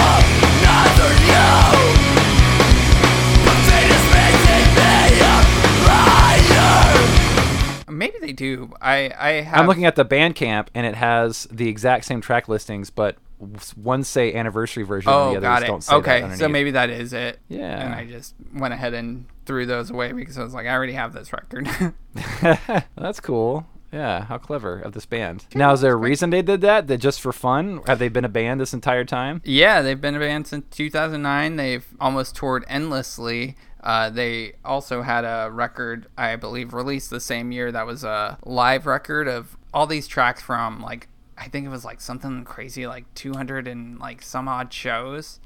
Maybe 7.89 8.17
they 8.19 8.33
do. 8.33 8.71
I 8.81 9.11
I 9.17 9.29
have. 9.41 9.59
I'm 9.59 9.67
looking 9.67 9.85
at 9.85 9.95
the 9.95 10.03
Bandcamp, 10.03 10.67
and 10.73 10.85
it 10.85 10.95
has 10.95 11.47
the 11.51 11.69
exact 11.69 12.05
same 12.05 12.21
track 12.21 12.47
listings, 12.49 12.89
but 12.89 13.17
one 13.75 14.03
say 14.03 14.33
anniversary 14.33 14.83
version, 14.83 15.11
and 15.11 15.19
Oh, 15.19 15.31
the 15.31 15.37
others 15.37 15.41
got 15.41 15.63
it. 15.63 15.67
don't 15.67 15.83
say 15.83 15.95
Okay, 15.95 16.35
so 16.35 16.47
maybe 16.47 16.71
that 16.71 16.89
is 16.89 17.13
it. 17.13 17.39
Yeah. 17.49 17.83
And 17.85 17.93
I 17.93 18.05
just 18.05 18.33
went 18.53 18.73
ahead 18.73 18.93
and 18.93 19.25
threw 19.45 19.65
those 19.65 19.89
away 19.89 20.11
because 20.11 20.37
I 20.37 20.43
was 20.43 20.53
like, 20.53 20.65
I 20.65 20.71
already 20.73 20.93
have 20.93 21.13
this 21.13 21.31
record. 21.33 21.67
That's 22.95 23.19
cool. 23.19 23.67
Yeah, 23.93 24.25
how 24.25 24.39
clever 24.39 24.79
of 24.79 24.93
this 24.93 25.05
band. 25.05 25.45
Now, 25.53 25.71
is 25.73 25.81
there 25.81 25.93
a 25.93 25.95
reason 25.95 26.31
they 26.31 26.41
did 26.41 26.61
that? 26.61 26.87
That 26.87 26.97
just 26.97 27.21
for 27.21 27.31
fun? 27.31 27.81
Have 27.85 27.99
they 27.99 28.09
been 28.09 28.25
a 28.25 28.29
band 28.29 28.59
this 28.59 28.73
entire 28.73 29.05
time? 29.05 29.41
Yeah, 29.45 29.81
they've 29.83 30.01
been 30.01 30.15
a 30.15 30.19
band 30.19 30.47
since 30.47 30.65
2009. 30.75 31.55
They've 31.57 31.85
almost 31.99 32.35
toured 32.35 32.65
endlessly. 32.67 33.55
Uh, 33.83 34.09
they 34.09 34.53
also 34.65 35.01
had 35.03 35.25
a 35.25 35.49
record, 35.51 36.07
I 36.17 36.35
believe, 36.37 36.73
released 36.73 37.09
the 37.11 37.19
same 37.19 37.51
year 37.51 37.71
that 37.71 37.85
was 37.85 38.03
a 38.03 38.39
live 38.45 38.85
record 38.87 39.27
of 39.27 39.57
all 39.73 39.85
these 39.87 40.07
tracks 40.07 40.41
from 40.41 40.81
like 40.81 41.07
I 41.37 41.47
think 41.49 41.65
it 41.65 41.69
was 41.69 41.83
like 41.83 41.99
something 41.99 42.45
crazy 42.45 42.85
like 42.87 43.11
200 43.15 43.67
and 43.67 43.99
like 43.99 44.21
some 44.21 44.47
odd 44.47 44.71
shows 44.71 45.39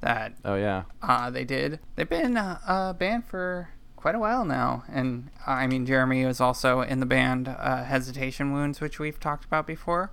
that 0.00 0.34
Oh 0.44 0.54
yeah. 0.54 0.84
uh, 1.02 1.30
they 1.30 1.44
did. 1.44 1.80
They've 1.96 2.08
been 2.08 2.36
uh, 2.36 2.58
a 2.66 2.94
band 2.94 3.26
for 3.26 3.68
quite 4.02 4.16
a 4.16 4.18
while 4.18 4.44
now, 4.44 4.82
and 4.92 5.30
uh, 5.46 5.52
I 5.52 5.68
mean 5.68 5.86
Jeremy 5.86 6.26
was 6.26 6.40
also 6.40 6.80
in 6.80 6.98
the 6.98 7.06
band 7.06 7.46
uh, 7.46 7.84
Hesitation 7.84 8.52
Wounds, 8.52 8.80
which 8.80 8.98
we've 8.98 9.20
talked 9.20 9.44
about 9.44 9.64
before. 9.64 10.10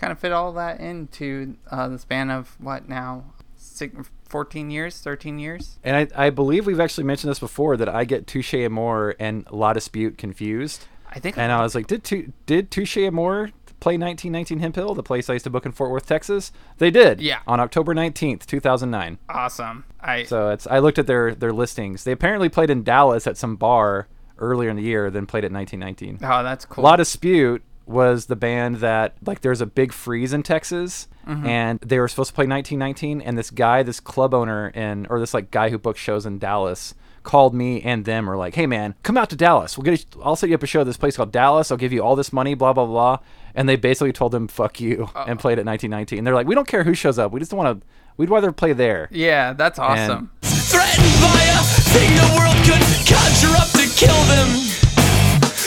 Kind 0.00 0.12
of 0.12 0.18
fit 0.18 0.32
all 0.32 0.52
that 0.54 0.80
into 0.80 1.56
uh, 1.70 1.86
the 1.86 1.98
span 2.00 2.28
of 2.28 2.56
what 2.60 2.88
now, 2.88 3.32
six, 3.56 4.10
14 4.28 4.70
years, 4.70 4.98
13 4.98 5.38
years. 5.38 5.78
And 5.84 5.96
I, 5.96 6.26
I 6.26 6.30
believe 6.30 6.66
we've 6.66 6.80
actually 6.80 7.04
mentioned 7.04 7.30
this 7.30 7.38
before 7.38 7.76
that 7.76 7.88
I 7.88 8.04
get 8.04 8.26
Touche 8.26 8.54
Amore 8.54 9.14
and 9.20 9.46
La 9.52 9.72
Dispute 9.72 10.18
confused. 10.18 10.86
I 11.08 11.20
think 11.20 11.38
And 11.38 11.52
I 11.52 11.62
was 11.62 11.76
like, 11.76 11.86
did 11.86 12.02
did 12.46 12.72
Touche 12.72 12.96
Amore 12.96 13.50
play 13.84 13.98
1919 13.98 14.60
Hemphill, 14.60 14.94
the 14.94 15.02
place 15.02 15.28
I 15.28 15.34
used 15.34 15.44
to 15.44 15.50
book 15.50 15.66
in 15.66 15.72
Fort 15.72 15.90
Worth, 15.90 16.06
Texas? 16.06 16.52
They 16.78 16.90
did. 16.90 17.20
Yeah. 17.20 17.40
On 17.46 17.60
October 17.60 17.94
19th, 17.94 18.46
2009. 18.46 19.18
Awesome. 19.28 19.84
I 20.00 20.22
So 20.22 20.48
it's 20.48 20.66
I 20.66 20.78
looked 20.78 20.98
at 20.98 21.06
their 21.06 21.34
their 21.34 21.52
listings. 21.52 22.02
They 22.04 22.12
apparently 22.12 22.48
played 22.48 22.70
in 22.70 22.82
Dallas 22.82 23.26
at 23.26 23.36
some 23.36 23.56
bar 23.56 24.08
earlier 24.38 24.70
in 24.70 24.76
the 24.76 24.82
year, 24.82 25.10
then 25.10 25.26
played 25.26 25.44
at 25.44 25.52
1919. 25.52 26.26
oh, 26.26 26.42
that's 26.42 26.64
cool. 26.64 26.82
La 26.82 26.96
Dispute 26.96 27.62
was 27.84 28.24
the 28.24 28.36
band 28.36 28.76
that 28.76 29.16
like 29.26 29.42
there's 29.42 29.60
a 29.60 29.66
big 29.66 29.92
freeze 29.92 30.32
in 30.32 30.42
Texas 30.42 31.06
Mm-hmm. 31.26 31.46
and 31.46 31.80
they 31.80 31.98
were 31.98 32.08
supposed 32.08 32.28
to 32.30 32.34
play 32.34 32.46
1919 32.46 33.20
and 33.22 33.38
this 33.38 33.50
guy 33.50 33.82
this 33.82 33.98
club 34.00 34.34
owner 34.34 34.68
in 34.68 35.06
or 35.08 35.18
this 35.20 35.32
like 35.32 35.50
guy 35.50 35.70
who 35.70 35.78
books 35.78 36.00
shows 36.00 36.26
in 36.26 36.38
Dallas 36.38 36.94
called 37.22 37.54
me 37.54 37.80
and 37.80 38.04
them 38.04 38.28
are 38.28 38.36
like 38.36 38.54
hey 38.54 38.66
man 38.66 38.94
come 39.02 39.16
out 39.16 39.30
to 39.30 39.36
Dallas 39.36 39.78
we'll 39.78 39.84
get 39.84 39.98
you, 40.14 40.22
I'll 40.22 40.36
set 40.36 40.50
you 40.50 40.54
up 40.54 40.62
a 40.62 40.66
show 40.66 40.80
at 40.82 40.86
this 40.86 40.98
place 40.98 41.16
called 41.16 41.32
Dallas 41.32 41.70
I'll 41.70 41.78
give 41.78 41.92
you 41.92 42.02
all 42.02 42.14
this 42.16 42.32
money 42.32 42.54
blah 42.54 42.72
blah 42.74 42.84
blah 42.84 43.18
and 43.54 43.66
they 43.68 43.76
basically 43.76 44.12
told 44.12 44.32
them, 44.32 44.48
fuck 44.48 44.80
you 44.80 45.08
and 45.26 45.38
played 45.38 45.58
at 45.58 45.64
1919 45.64 46.18
and 46.18 46.26
they're 46.26 46.34
like 46.34 46.46
we 46.46 46.54
don't 46.54 46.68
care 46.68 46.84
who 46.84 46.92
shows 46.94 47.18
up 47.18 47.32
we 47.32 47.40
just 47.40 47.52
want 47.54 47.80
to 47.80 47.86
we'd 48.18 48.28
rather 48.30 48.52
play 48.52 48.72
there 48.74 49.08
yeah, 49.10 49.54
that's 49.54 49.78
awesome. 49.78 50.30
Threatened 50.42 51.16
by 51.20 51.40
a 51.56 51.62
thing 51.92 52.10
the 52.16 52.28
world 52.36 52.56
could 52.68 52.84
conjure 53.08 53.54
up 53.56 53.70
to 53.72 53.86
kill 53.96 54.20
them. 54.28 54.48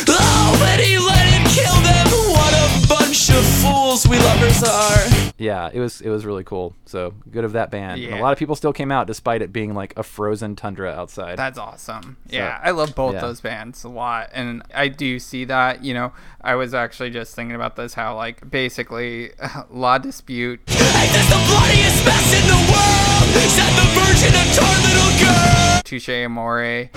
Oh, 0.09 0.57
but 0.59 0.79
he 0.83 0.97
let 0.97 1.25
it 1.27 1.45
kill 1.53 1.77
them. 1.83 2.07
What 2.33 2.53
a 2.53 2.87
bunch 2.87 3.29
of 3.29 3.43
fools 3.61 4.07
we 4.07 4.17
lovers 4.17 4.63
are. 4.63 5.16
Yeah 5.37 5.69
it 5.73 5.79
was 5.79 6.01
it 6.01 6.09
was 6.09 6.25
really 6.25 6.43
cool 6.43 6.75
so 6.85 7.13
good 7.31 7.43
of 7.43 7.53
that 7.53 7.69
band 7.69 8.01
and 8.01 8.15
a 8.15 8.21
lot 8.21 8.33
of 8.33 8.39
people 8.39 8.55
still 8.55 8.73
came 8.73 8.91
out 8.91 9.07
despite 9.07 9.41
it 9.41 9.53
being 9.53 9.73
like 9.73 9.93
a 9.97 10.03
frozen 10.03 10.55
tundra 10.55 10.91
outside 10.91 11.37
That's 11.37 11.57
awesome. 11.57 12.17
Yeah, 12.27 12.59
I 12.63 12.71
love 12.71 12.95
both 12.95 13.13
yeah. 13.13 13.21
those 13.21 13.39
bands 13.41 13.83
a 13.83 13.89
lot, 13.89 14.29
and 14.33 14.63
I 14.73 14.87
do 14.87 15.19
see 15.19 15.45
that. 15.45 15.83
You 15.83 15.93
know, 15.93 16.13
I 16.41 16.55
was 16.55 16.73
actually 16.73 17.11
just 17.11 17.35
thinking 17.35 17.55
about 17.55 17.75
this 17.75 17.93
how 17.93 18.15
like 18.15 18.49
basically 18.49 19.31
La 19.69 19.97
Dispute. 19.97 20.59
Ain't 20.67 21.11
this 21.11 21.29
the 21.29 21.35
bloodiest 21.47 22.05
mess 22.05 22.33
in 22.33 22.47
the 22.47 22.57
world? 22.71 23.27
Said 23.47 23.71
the 23.77 23.85
virgin 23.95 24.33
a 24.33 24.43
torn 24.55 24.81
little 24.83 25.13
girl. 25.23 25.81
Touche 25.83 26.09
Amore, 26.09 26.89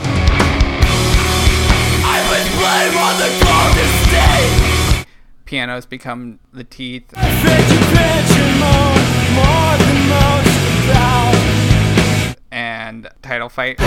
I 2.02 2.18
would 2.28 2.48
blame 2.58 2.96
on 2.98 3.14
the 3.20 3.30
golden 3.44 3.90
state. 4.08 4.79
Pianos 5.50 5.84
become 5.84 6.38
the 6.52 6.62
teeth, 6.62 7.12
and 12.52 13.08
title 13.20 13.48
fight 13.48 13.80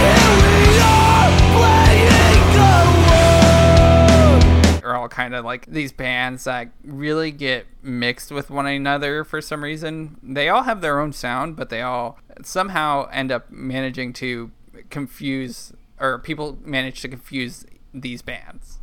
are 4.83 4.93
all 4.93 5.07
kind 5.07 5.33
of 5.33 5.45
like 5.45 5.65
these 5.67 5.93
bands 5.93 6.43
that 6.43 6.67
really 6.83 7.31
get 7.31 7.65
mixed 7.81 8.29
with 8.29 8.49
one 8.49 8.67
another 8.67 9.23
for 9.23 9.39
some 9.39 9.63
reason. 9.63 10.17
They 10.21 10.49
all 10.49 10.63
have 10.63 10.81
their 10.81 10.99
own 10.99 11.13
sound, 11.13 11.55
but 11.55 11.69
they 11.69 11.81
all 11.81 12.19
somehow 12.43 13.07
end 13.13 13.31
up 13.31 13.49
managing 13.49 14.11
to 14.13 14.51
confuse, 14.89 15.71
or 15.97 16.19
people 16.19 16.57
manage 16.65 16.99
to 17.03 17.07
confuse 17.07 17.65
these 17.93 18.21
bands. 18.21 18.79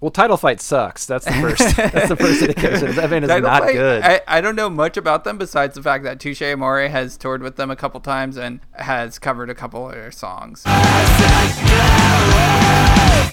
Well, 0.00 0.10
Title 0.10 0.38
Fight 0.38 0.62
sucks. 0.62 1.04
That's 1.04 1.26
the 1.26 1.32
first. 1.32 1.76
that's 1.76 2.08
the 2.08 2.16
first 2.16 2.40
indication. 2.40 2.94
That 2.94 3.10
band 3.10 3.24
is 3.24 3.28
Title 3.28 3.50
not 3.50 3.62
Fight, 3.62 3.74
good. 3.74 4.02
I, 4.02 4.22
I 4.26 4.40
don't 4.40 4.56
know 4.56 4.70
much 4.70 4.96
about 4.96 5.24
them 5.24 5.36
besides 5.36 5.74
the 5.74 5.82
fact 5.82 6.04
that 6.04 6.18
Touche 6.18 6.40
Amore 6.40 6.88
has 6.88 7.18
toured 7.18 7.42
with 7.42 7.56
them 7.56 7.70
a 7.70 7.76
couple 7.76 8.00
times 8.00 8.38
and 8.38 8.60
has 8.72 9.18
covered 9.18 9.50
a 9.50 9.54
couple 9.54 9.86
of 9.88 9.94
their 9.94 10.10
songs. 10.10 10.64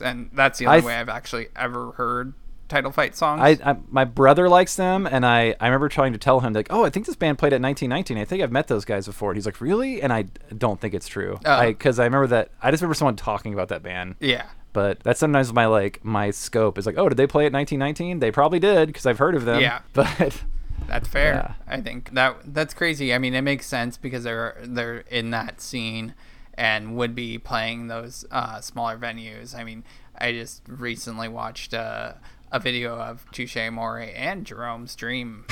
And 0.02 0.30
that's 0.34 0.60
the 0.60 0.68
only 0.68 0.82
I 0.82 0.86
way 0.86 0.96
I've 0.96 1.10
actually 1.10 1.48
ever 1.56 1.92
heard 1.94 2.34
Title 2.68 2.92
Fight 2.92 3.16
songs. 3.16 3.42
I, 3.42 3.72
I 3.72 3.78
my 3.90 4.04
brother 4.04 4.50
likes 4.50 4.76
them, 4.76 5.08
and 5.08 5.26
I 5.26 5.56
I 5.60 5.68
remember 5.68 5.90
trying 5.90 6.12
to 6.14 6.20
tell 6.20 6.42
him 6.42 6.54
like, 6.54 6.68
oh, 6.70 6.84
I 6.84 6.90
think 6.90 7.06
this 7.06 7.16
band 7.16 7.40
played 7.40 7.54
at 7.54 7.62
1919. 7.62 8.18
I 8.18 8.26
think 8.26 8.44
I've 8.44 8.52
met 8.52 8.68
those 8.68 8.86
guys 8.86 9.06
before. 9.08 9.32
And 9.32 9.38
he's 9.38 9.46
like, 9.46 9.62
really? 9.62 10.02
And 10.02 10.12
I 10.12 10.26
don't 10.56 10.80
think 10.80 10.94
it's 10.94 11.08
true. 11.08 11.40
Oh. 11.46 11.52
I 11.52 11.68
because 11.68 11.98
I 12.00 12.04
remember 12.04 12.28
that. 12.28 12.52
I 12.62 12.72
just 12.72 12.82
remember 12.82 12.96
someone 12.96 13.16
talking 13.16 13.54
about 13.54 13.70
that 13.70 13.84
band. 13.84 14.16
yeah. 14.20 14.48
But 14.78 15.00
that's 15.00 15.20
sometimes 15.20 15.52
my 15.52 15.66
like 15.66 16.06
my 16.06 16.30
scope 16.30 16.78
is 16.78 16.86
like, 16.86 17.00
oh, 17.00 17.10
did 17.10 17.18
they 17.18 17.26
play 17.26 17.48
at 17.48 17.52
1919? 17.52 18.20
They 18.20 18.30
probably 18.30 18.60
did 18.60 18.90
because 18.90 19.08
I've 19.08 19.18
heard 19.18 19.34
of 19.34 19.44
them. 19.44 19.60
Yeah. 19.60 19.80
But 19.94 20.44
That's 20.88 21.08
fair. 21.08 21.34
Yeah. 21.34 21.54
I 21.68 21.82
think 21.82 22.14
that 22.14 22.54
that's 22.54 22.76
crazy. 22.76 23.12
I 23.12 23.18
mean, 23.18 23.34
it 23.34 23.42
makes 23.42 23.66
sense 23.66 23.98
because 23.98 24.24
they're 24.24 24.56
they're 24.62 25.00
in 25.10 25.32
that 25.32 25.62
scene 25.62 26.14
and 26.54 26.96
would 26.96 27.16
be 27.16 27.40
playing 27.40 27.88
those 27.88 28.24
uh, 28.30 28.62
smaller 28.62 29.00
venues. 29.00 29.56
I 29.56 29.64
mean, 29.64 29.84
I 30.16 30.32
just 30.32 30.62
recently 30.68 31.28
watched 31.28 31.74
uh, 31.74 32.14
a 32.52 32.60
video 32.60 33.00
of 33.00 33.26
Touche 33.32 33.58
Amore 33.58 33.98
and 34.16 34.46
Jerome's 34.46 34.96
Dream. 34.96 35.46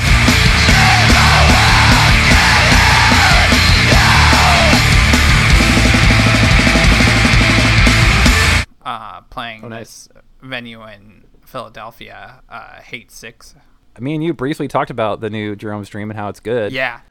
Uh, 8.95 9.19
playing 9.29 9.61
Oh, 9.61 9.67
nice. 9.67 10.07
this 10.07 10.21
venue 10.41 10.81
in 10.87 11.25
Philadelphia, 11.45 12.41
uh, 12.47 12.79
Hate 12.81 13.11
Six. 13.11 13.53
me 13.99 14.15
and 14.15 14.23
you 14.23 14.33
briefly 14.33 14.69
talked 14.69 14.89
about 14.89 15.19
the 15.19 15.29
new 15.29 15.53
Jerome's 15.53 15.89
Dream 15.89 16.09
and 16.09 16.17
how 16.17 16.29
it's 16.29 16.39
good. 16.39 16.71
Yeah, 16.71 17.01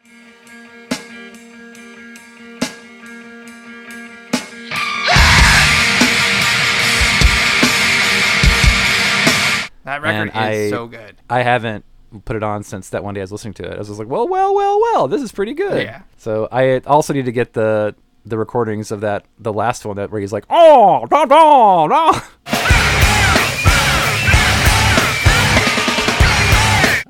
That 9.85 10.01
record 10.01 10.31
And 10.35 10.53
is 10.55 10.73
I- 10.73 10.75
so 10.75 10.87
good. 10.87 11.17
I 11.29 11.43
haven't 11.43 11.85
put 12.25 12.37
it 12.37 12.43
on 12.43 12.63
since 12.63 12.89
that 12.91 13.05
one 13.05 13.13
day 13.15 13.21
I 13.21 13.25
was 13.25 13.33
listening 13.33 13.53
to 13.55 13.65
it. 13.71 13.75
I 13.75 13.79
was 13.79 13.89
just 13.89 13.99
like, 13.99 14.09
well, 14.09 14.27
well, 14.27 14.55
well, 14.55 14.81
well, 14.81 15.09
this 15.09 15.21
is 15.21 15.31
pretty 15.31 15.53
good. 15.53 15.83
Yeah. 15.83 16.03
So 16.17 16.49
I 16.51 16.79
also 16.87 17.13
need 17.13 17.27
to 17.27 17.33
get 17.33 17.53
the 17.53 17.95
the 18.25 18.39
recordings 18.39 18.91
of 18.91 19.01
that 19.03 19.27
the 19.39 19.53
last 19.53 19.85
one 19.85 19.97
that 19.97 20.11
where 20.11 20.21
he's 20.21 20.33
like, 20.33 20.45
oh, 20.49 21.07
da, 21.07 21.25
da, 21.27 21.87
da. 21.87 22.21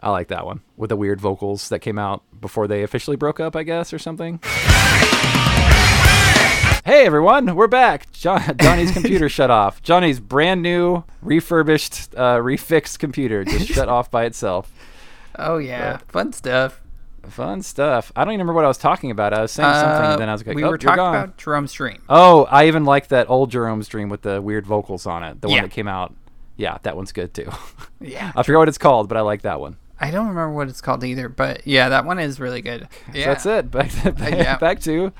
I 0.03 0.11
like 0.11 0.29
that 0.29 0.45
one 0.45 0.61
with 0.77 0.91
the 0.91 0.97
weird 0.97 1.21
vocals 1.21 1.71
that 1.71 1.79
came 1.79 1.99
out 1.99 2.23
before 2.39 2.67
they 2.69 2.83
officially 2.83 3.17
broke 3.17 3.41
up, 3.41 3.57
I 3.57 3.63
guess, 3.63 3.93
or 3.93 3.99
something. 3.99 4.39
Hey 6.85 7.07
everyone, 7.07 7.57
we're 7.57 7.69
back. 7.69 8.13
John, 8.13 8.43
Johnny's 8.61 8.93
computer 8.93 9.31
shut 9.31 9.51
off. 9.51 9.83
Johnny's 9.83 10.21
brand 10.21 10.61
new, 10.61 11.05
refurbished, 11.23 12.15
uh, 12.15 12.37
refixed 12.37 12.99
computer 12.99 13.45
just 13.45 13.69
shut 13.73 13.89
off 13.89 14.11
by 14.11 14.25
itself. 14.27 14.71
Oh 15.39 15.57
yeah, 15.57 15.97
fun 16.09 16.35
stuff. 16.35 16.83
Fun 17.29 17.63
stuff. 17.63 18.13
I 18.15 18.25
don't 18.25 18.35
even 18.35 18.41
remember 18.47 18.55
what 18.57 18.65
I 18.65 18.69
was 18.69 18.79
talking 18.79 19.11
about. 19.11 19.33
I 19.35 19.41
was 19.43 19.53
saying 19.53 19.73
something, 19.73 20.07
Uh, 20.07 20.11
and 20.13 20.21
then 20.21 20.29
I 20.29 20.33
was 20.33 20.47
like, 20.47 20.57
we 20.57 20.63
"Oh, 20.63 20.67
were 20.67 20.73
you're 20.73 20.79
talking 20.79 20.97
gone." 20.97 21.15
about 21.15 21.37
Jerome's 21.37 21.73
Dream. 21.73 22.03
Oh, 22.09 22.45
I 22.51 22.67
even 22.67 22.85
like 22.85 23.09
that 23.09 23.29
old 23.31 23.51
Jerome's 23.51 23.89
Dream 23.89 24.09
with 24.09 24.23
the 24.23 24.41
weird 24.43 24.67
vocals 24.67 25.07
on 25.07 25.23
it. 25.23 25.41
The 25.41 25.49
one 25.49 25.63
that 25.63 25.71
came 25.71 25.89
out. 25.89 26.15
Yeah, 26.57 26.79
that 26.83 26.97
one's 26.97 27.13
good 27.13 27.33
too. 27.35 27.51
Yeah, 28.01 28.33
I 28.37 28.43
forget 28.43 28.59
what 28.59 28.69
it's 28.69 28.77
called, 28.79 29.09
but 29.09 29.17
I 29.17 29.23
like 29.23 29.43
that 29.43 29.61
one. 29.61 29.77
I 29.99 30.11
don't 30.11 30.29
remember 30.29 30.53
what 30.53 30.69
it's 30.69 30.83
called 30.83 31.03
either, 31.05 31.29
but 31.31 31.67
yeah, 31.67 31.89
that 31.89 32.05
one 32.05 32.19
is 32.19 32.39
really 32.39 32.61
good. 32.61 32.87
So 33.13 33.19
Yeah, 33.19 33.27
that's 33.27 33.47
it. 33.47 33.71
Back 33.71 33.91
to, 34.03 34.13
back, 34.13 34.33
yeah. 34.35 34.59
back 34.59 34.81
to 34.81 35.11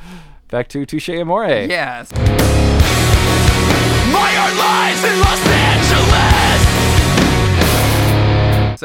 back 0.49 0.69
to 0.69 0.85
Touche 0.85 1.09
Amore. 1.09 1.47
Yes. 1.47 2.13
My 2.13 2.19
heart 4.37 4.57
lies 4.57 5.03
in 5.03 5.21
Los 5.21 5.47
Angeles. 5.49 6.34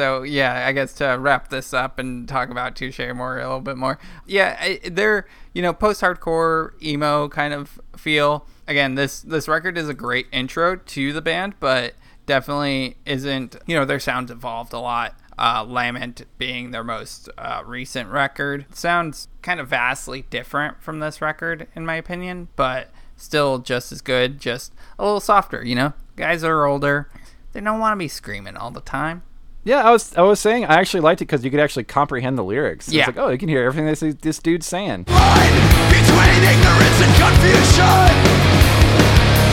So 0.00 0.22
yeah, 0.22 0.66
I 0.66 0.72
guess 0.72 0.94
to 0.94 1.18
wrap 1.20 1.48
this 1.48 1.74
up 1.74 1.98
and 1.98 2.26
talk 2.26 2.48
about 2.48 2.74
Touche 2.74 3.00
Amore 3.00 3.38
a 3.38 3.42
little 3.42 3.60
bit 3.60 3.76
more. 3.76 3.98
Yeah, 4.24 4.78
they're 4.90 5.26
you 5.52 5.60
know 5.60 5.74
post-hardcore 5.74 6.70
emo 6.82 7.28
kind 7.28 7.52
of 7.52 7.78
feel. 7.98 8.46
Again, 8.66 8.94
this 8.94 9.20
this 9.20 9.46
record 9.46 9.76
is 9.76 9.90
a 9.90 9.94
great 9.94 10.26
intro 10.32 10.76
to 10.76 11.12
the 11.12 11.20
band, 11.20 11.52
but 11.60 11.92
definitely 12.24 12.96
isn't. 13.04 13.56
You 13.66 13.76
know, 13.76 13.84
their 13.84 14.00
sounds 14.00 14.30
evolved 14.30 14.72
a 14.72 14.78
lot. 14.78 15.16
Uh, 15.38 15.66
Lament 15.68 16.24
being 16.38 16.70
their 16.70 16.82
most 16.82 17.28
uh, 17.36 17.62
recent 17.66 18.08
record 18.08 18.64
sounds 18.74 19.28
kind 19.42 19.60
of 19.60 19.68
vastly 19.68 20.24
different 20.30 20.82
from 20.82 21.00
this 21.00 21.20
record, 21.20 21.66
in 21.76 21.84
my 21.84 21.96
opinion, 21.96 22.48
but 22.56 22.88
still 23.18 23.58
just 23.58 23.92
as 23.92 24.00
good, 24.00 24.40
just 24.40 24.72
a 24.98 25.04
little 25.04 25.20
softer. 25.20 25.62
You 25.62 25.74
know, 25.74 25.92
guys 26.16 26.42
are 26.42 26.64
older, 26.64 27.10
they 27.52 27.60
don't 27.60 27.80
want 27.80 27.92
to 27.92 27.98
be 27.98 28.08
screaming 28.08 28.56
all 28.56 28.70
the 28.70 28.80
time. 28.80 29.24
Yeah, 29.70 29.86
I 29.86 29.92
was 29.92 30.12
I 30.16 30.22
was 30.22 30.40
saying 30.40 30.64
I 30.64 30.80
actually 30.80 30.98
liked 30.98 31.22
it 31.22 31.26
because 31.26 31.44
you 31.44 31.50
could 31.52 31.60
actually 31.60 31.84
comprehend 31.84 32.36
the 32.36 32.42
lyrics. 32.42 32.88
Yeah. 32.88 33.06
It's 33.06 33.16
like, 33.16 33.24
oh, 33.24 33.28
you 33.28 33.38
can 33.38 33.48
hear 33.48 33.62
everything 33.62 33.86
this 33.86 34.00
this 34.20 34.40
dude's 34.40 34.66
saying. 34.66 35.06
Line 35.06 35.56
between 35.94 36.42
ignorance 36.42 36.98
and 36.98 37.12
confusion. 37.14 38.10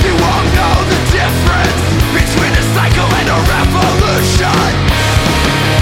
You 0.01 0.17
won't 0.17 0.49
know 0.57 0.77
the 0.89 0.99
difference 1.13 1.81
between 2.17 2.49
a 2.49 2.63
cycle 2.73 3.05
and 3.13 3.29
a 3.29 3.39
revolution. 3.45 4.57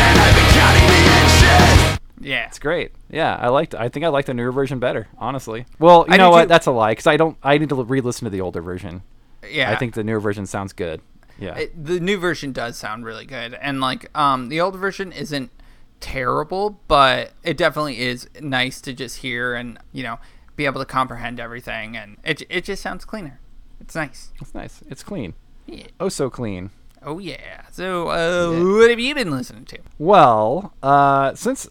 And 0.04 0.20
I've 0.20 0.36
been 0.36 0.52
counting 0.52 0.88
the 0.92 1.02
inches. 1.16 2.00
Yeah. 2.20 2.48
It's 2.48 2.60
great. 2.60 2.92
Yeah, 3.10 3.38
I 3.40 3.48
liked. 3.48 3.74
I 3.74 3.88
think 3.88 4.04
I 4.04 4.10
like 4.10 4.26
the 4.26 4.34
newer 4.34 4.52
version 4.52 4.80
better, 4.80 5.08
honestly. 5.18 5.66
Well, 5.80 6.04
you 6.10 6.14
I 6.14 6.18
know 6.18 6.32
what? 6.32 6.42
too. 6.42 6.48
That's 6.50 6.66
a 6.66 6.72
lie 6.72 6.92
because 6.92 7.08
I 7.08 7.16
don't. 7.16 7.38
I 7.42 7.58
need 7.58 7.70
to 7.70 7.76
re-listen 7.82 8.26
to 8.26 8.30
the 8.30 8.42
older 8.42 8.62
version. 8.62 9.02
Yeah. 9.50 9.72
I 9.72 9.78
think 9.78 9.94
the 9.94 10.04
newer 10.04 10.20
version 10.20 10.46
sounds 10.46 10.74
good. 10.74 11.00
Yeah. 11.40 11.56
It- 11.56 11.86
the 11.86 12.00
new 12.00 12.18
version 12.18 12.52
does 12.52 12.78
sound 12.78 13.06
really 13.06 13.26
good, 13.26 13.54
and 13.56 13.82
like 13.82 14.16
um, 14.18 14.50
the 14.50 14.62
old 14.62 14.76
version 14.78 15.12
isn't 15.12 15.52
terrible, 16.00 16.80
but 16.88 17.32
it 17.44 17.58
definitely 17.58 18.00
is 18.00 18.30
nice 18.42 18.82
to 18.82 18.94
just 18.94 19.18
hear 19.18 19.54
and 19.56 19.78
you 19.92 20.04
know 20.04 20.20
be 20.56 20.66
able 20.66 20.80
to 20.80 20.86
comprehend 20.86 21.40
everything, 21.40 21.98
and 21.98 22.18
it 22.24 22.44
it 22.50 22.64
just 22.66 22.82
sounds 22.82 23.06
cleaner. 23.06 23.40
It's 23.82 23.96
nice. 23.96 24.32
It's 24.42 24.54
nice. 24.54 24.82
It's 24.90 25.04
clean. 25.04 25.34
Yeah. 25.66 25.88
Oh, 26.00 26.10
so 26.10 26.30
clean. 26.30 26.70
Oh 27.04 27.20
yeah. 27.20 27.64
So 27.72 28.08
uh, 28.10 28.78
what 28.80 28.90
have 28.90 29.00
you 29.00 29.14
been 29.14 29.32
listening 29.32 29.66
to? 29.66 29.80
Well, 30.00 30.74
uh, 30.82 31.34
since 31.36 31.68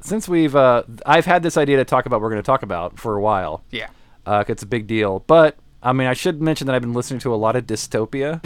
since 0.00 0.28
we've 0.28 0.56
uh, 0.56 0.84
I've 1.06 1.26
had 1.26 1.42
this 1.42 1.56
idea 1.56 1.76
to 1.76 1.84
talk 1.84 2.06
about 2.06 2.20
we're 2.20 2.30
going 2.30 2.42
to 2.42 2.46
talk 2.46 2.62
about 2.62 2.98
for 2.98 3.16
a 3.16 3.20
while. 3.20 3.62
Yeah. 3.70 3.88
Uh, 4.24 4.44
it's 4.48 4.62
a 4.62 4.66
big 4.66 4.86
deal, 4.86 5.20
but 5.26 5.56
I 5.84 5.92
mean, 5.92 6.06
I 6.06 6.12
should 6.12 6.40
mention 6.40 6.68
that 6.68 6.76
I've 6.76 6.82
been 6.82 6.92
listening 6.92 7.18
to 7.20 7.34
a 7.34 7.36
lot 7.36 7.56
of 7.56 7.66
dystopia. 7.66 8.40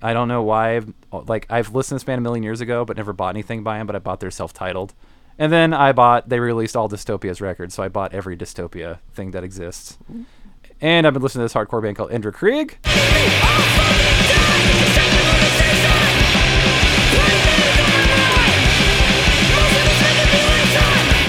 I 0.00 0.12
don't 0.12 0.28
know 0.28 0.44
why. 0.44 0.76
I've, 0.76 0.94
like 1.10 1.46
I've 1.50 1.74
listened 1.74 1.98
to 1.98 2.02
this 2.02 2.04
band 2.04 2.20
a 2.20 2.22
million 2.22 2.44
years 2.44 2.60
ago, 2.60 2.84
but 2.84 2.96
never 2.96 3.12
bought 3.12 3.30
anything 3.30 3.64
by 3.64 3.78
them. 3.78 3.88
But 3.88 3.96
I 3.96 3.98
bought 3.98 4.20
their 4.20 4.30
self-titled, 4.30 4.94
and 5.40 5.50
then 5.52 5.74
I 5.74 5.90
bought. 5.90 6.28
They 6.28 6.38
released 6.38 6.76
all 6.76 6.88
Dystopia's 6.88 7.40
records, 7.40 7.74
so 7.74 7.82
I 7.82 7.88
bought 7.88 8.14
every 8.14 8.36
Dystopia 8.36 9.00
thing 9.12 9.32
that 9.32 9.42
exists. 9.42 9.98
And 10.80 11.04
I've 11.04 11.14
been 11.14 11.22
listening 11.22 11.40
to 11.40 11.44
this 11.46 11.54
hardcore 11.54 11.82
band 11.82 11.96
called 11.96 12.12
Indra 12.12 12.30
Krieg. 12.30 12.78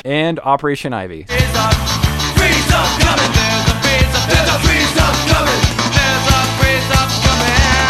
And 0.08 0.40
Operation 0.40 0.94
Ivy. 0.94 1.26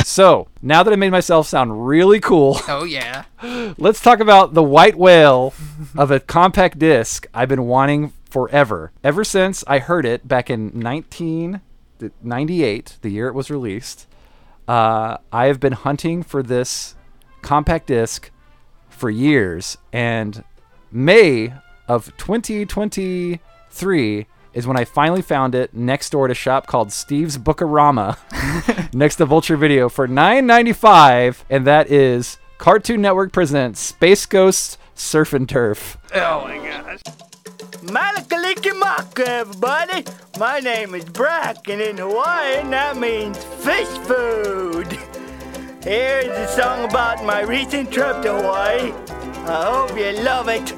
So 0.03 0.47
now 0.63 0.81
that 0.81 0.91
I 0.91 0.95
made 0.95 1.11
myself 1.11 1.45
sound 1.47 1.85
really 1.87 2.19
cool, 2.19 2.57
Oh 2.67 2.85
yeah. 2.85 3.25
let's 3.77 4.01
talk 4.01 4.19
about 4.19 4.55
the 4.55 4.63
white 4.63 4.97
whale 4.97 5.53
of 5.95 6.09
a 6.09 6.19
compact 6.19 6.79
disc 6.79 7.27
I've 7.35 7.49
been 7.49 7.67
wanting 7.67 8.13
forever. 8.27 8.91
Ever 9.03 9.23
since 9.23 9.63
I 9.67 9.77
heard 9.77 10.07
it 10.07 10.27
back 10.27 10.49
in 10.49 10.71
1998, 10.81 12.97
the 13.03 13.09
year 13.11 13.27
it 13.27 13.35
was 13.35 13.51
released, 13.51 14.07
uh, 14.67 15.17
I 15.31 15.45
have 15.45 15.59
been 15.59 15.73
hunting 15.73 16.23
for 16.23 16.41
this 16.41 16.95
compact 17.43 17.85
disc 17.85 18.31
for 18.89 19.11
years. 19.11 19.77
And 19.93 20.43
May 20.91 21.53
of 21.87 22.15
2023 22.17 24.25
is 24.53 24.65
when 24.65 24.77
I 24.77 24.85
finally 24.85 25.21
found 25.21 25.53
it 25.53 25.73
next 25.73 26.09
door 26.09 26.27
to 26.27 26.31
a 26.31 26.35
shop 26.35 26.67
called 26.67 26.91
Steve's 26.91 27.37
Bookorama 27.37 28.17
next 28.93 29.17
to 29.17 29.25
Vulture 29.25 29.57
Video 29.57 29.87
for 29.87 30.07
$9.95. 30.07 31.43
And 31.49 31.67
that 31.67 31.91
is 31.91 32.37
Cartoon 32.57 33.01
Network 33.01 33.31
presents 33.31 33.79
Space 33.79 34.25
Ghost 34.25 34.79
Surf 34.95 35.33
and 35.33 35.47
Turf. 35.47 35.97
Oh 36.15 36.45
my 36.45 36.57
gosh. 36.57 36.99
Malakalikimaka, 37.83 39.27
everybody. 39.27 40.03
My 40.39 40.59
name 40.59 40.95
is 40.95 41.05
Brak, 41.05 41.67
and 41.69 41.81
in 41.81 41.97
Hawaiian 41.97 42.71
that 42.71 42.97
means 42.97 43.41
fish 43.43 43.87
food. 44.07 44.87
Here's 45.83 46.25
a 46.25 46.47
song 46.47 46.89
about 46.89 47.23
my 47.23 47.41
recent 47.41 47.91
trip 47.91 48.23
to 48.23 48.33
Hawaii. 48.33 48.91
I 49.45 49.71
hope 49.71 49.97
you 49.97 50.11
love 50.23 50.49
it. 50.49 50.73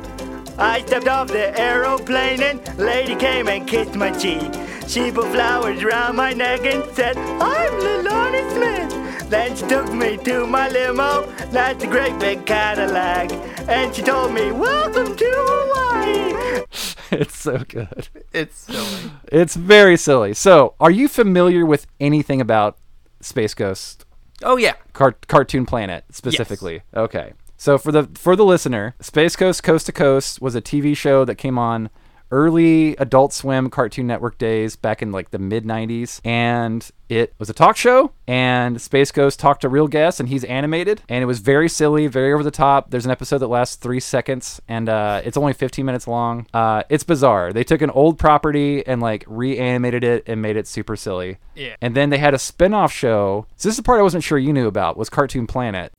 I 0.60 0.84
stepped 0.86 1.08
off 1.08 1.30
the 1.30 1.58
aeroplane 1.58 2.42
and 2.44 2.78
lady 2.78 3.16
came 3.16 3.48
and 3.48 3.66
kissed 3.66 3.96
my 3.96 4.12
cheek. 4.12 4.52
She 4.88 5.12
put 5.12 5.28
flowers 5.32 5.82
around 5.82 6.18
my 6.18 6.34
neck 6.34 6.66
and 6.66 6.84
said, 6.94 7.18
I'm 7.18 7.72
Lilani 7.80 8.52
Smith. 8.54 9.30
Then 9.30 9.56
she 9.56 9.66
took 9.68 9.94
me 9.94 10.18
to 10.18 10.46
my 10.46 10.68
limo, 10.68 11.28
that's 11.52 11.84
a 11.84 11.88
great 11.88 12.20
big 12.20 12.46
Cadillac. 12.46 13.32
And 13.70 13.96
she 13.96 14.02
told 14.02 14.34
me, 14.34 14.52
Welcome 14.52 15.16
to 15.16 15.32
Hawaii. 15.32 16.66
it's 17.12 17.38
so 17.38 17.60
good. 17.60 18.10
It's 18.34 18.58
silly. 18.58 19.12
It's 19.32 19.56
very 19.56 19.96
silly. 19.96 20.34
So, 20.34 20.76
are 20.80 20.92
you 20.92 21.08
familiar 21.08 21.66
with 21.66 21.88
anything 22.00 22.42
about 22.42 22.78
Space 23.22 23.54
Ghost 23.54 24.06
Oh 24.44 24.58
yeah. 24.58 24.74
Car- 24.94 25.18
Cartoon 25.28 25.66
Planet 25.66 26.06
specifically? 26.12 26.82
Okay. 26.96 27.34
So 27.60 27.78
for 27.78 27.92
the 27.92 28.10
for 28.14 28.38
the 28.38 28.46
listener, 28.46 28.96
Space 29.02 29.36
Ghost 29.36 29.64
Coast 29.64 29.86
to 29.88 29.92
Coast 29.92 30.42
was 30.42 30.56
a 30.56 30.62
TV 30.62 30.96
show 30.96 31.26
that 31.26 31.36
came 31.36 31.58
on 31.58 31.90
early 32.32 32.96
Adult 32.98 33.34
Swim 33.34 33.70
Cartoon 33.70 34.08
Network 34.08 34.38
days 34.38 34.76
back 34.76 35.02
in 35.02 35.12
like 35.12 35.32
the 35.32 35.40
mid 35.40 35.66
90s 35.66 36.22
and 36.24 36.90
it 37.10 37.34
was 37.40 37.50
a 37.50 37.54
talk 37.54 37.76
show 37.76 38.12
and 38.28 38.80
Space 38.80 39.12
Ghost 39.12 39.40
talked 39.40 39.62
to 39.62 39.70
real 39.70 39.88
guests 39.88 40.20
and 40.20 40.30
he's 40.30 40.44
animated 40.44 41.02
and 41.10 41.24
it 41.24 41.26
was 41.26 41.40
very 41.40 41.68
silly, 41.68 42.06
very 42.06 42.32
over 42.32 42.44
the 42.44 42.52
top. 42.52 42.92
There's 42.92 43.06
an 43.06 43.12
episode 43.12 43.40
that 43.40 43.48
lasts 43.48 43.76
3 43.78 44.00
seconds 44.00 44.62
and 44.68 44.88
uh, 44.90 45.22
it's 45.26 45.38
only 45.38 45.54
15 45.54 45.84
minutes 45.86 46.08
long. 46.08 46.46
Uh, 46.54 46.84
it's 46.90 47.04
bizarre. 47.04 47.52
They 47.52 47.64
took 47.64 47.82
an 47.82 47.90
old 47.90 48.20
property 48.20 48.86
and 48.86 49.02
like 49.02 49.24
reanimated 49.28 50.04
it 50.04 50.24
and 50.28 50.42
made 50.42 50.56
it 50.56 50.68
super 50.68 50.96
silly. 50.96 51.38
Yeah. 51.56 51.76
And 51.82 51.96
then 51.96 52.12
they 52.12 52.20
had 52.20 52.34
a 52.34 52.40
spin-off 52.40 52.92
show. 52.92 53.48
So 53.56 53.68
this 53.68 53.74
is 53.74 53.78
the 53.78 53.84
part 53.84 54.00
I 54.00 54.04
wasn't 54.04 54.24
sure 54.24 54.38
you 54.38 54.54
knew 54.54 54.68
about 54.68 54.96
was 54.96 55.10
Cartoon 55.10 55.48
Planet. 55.48 55.92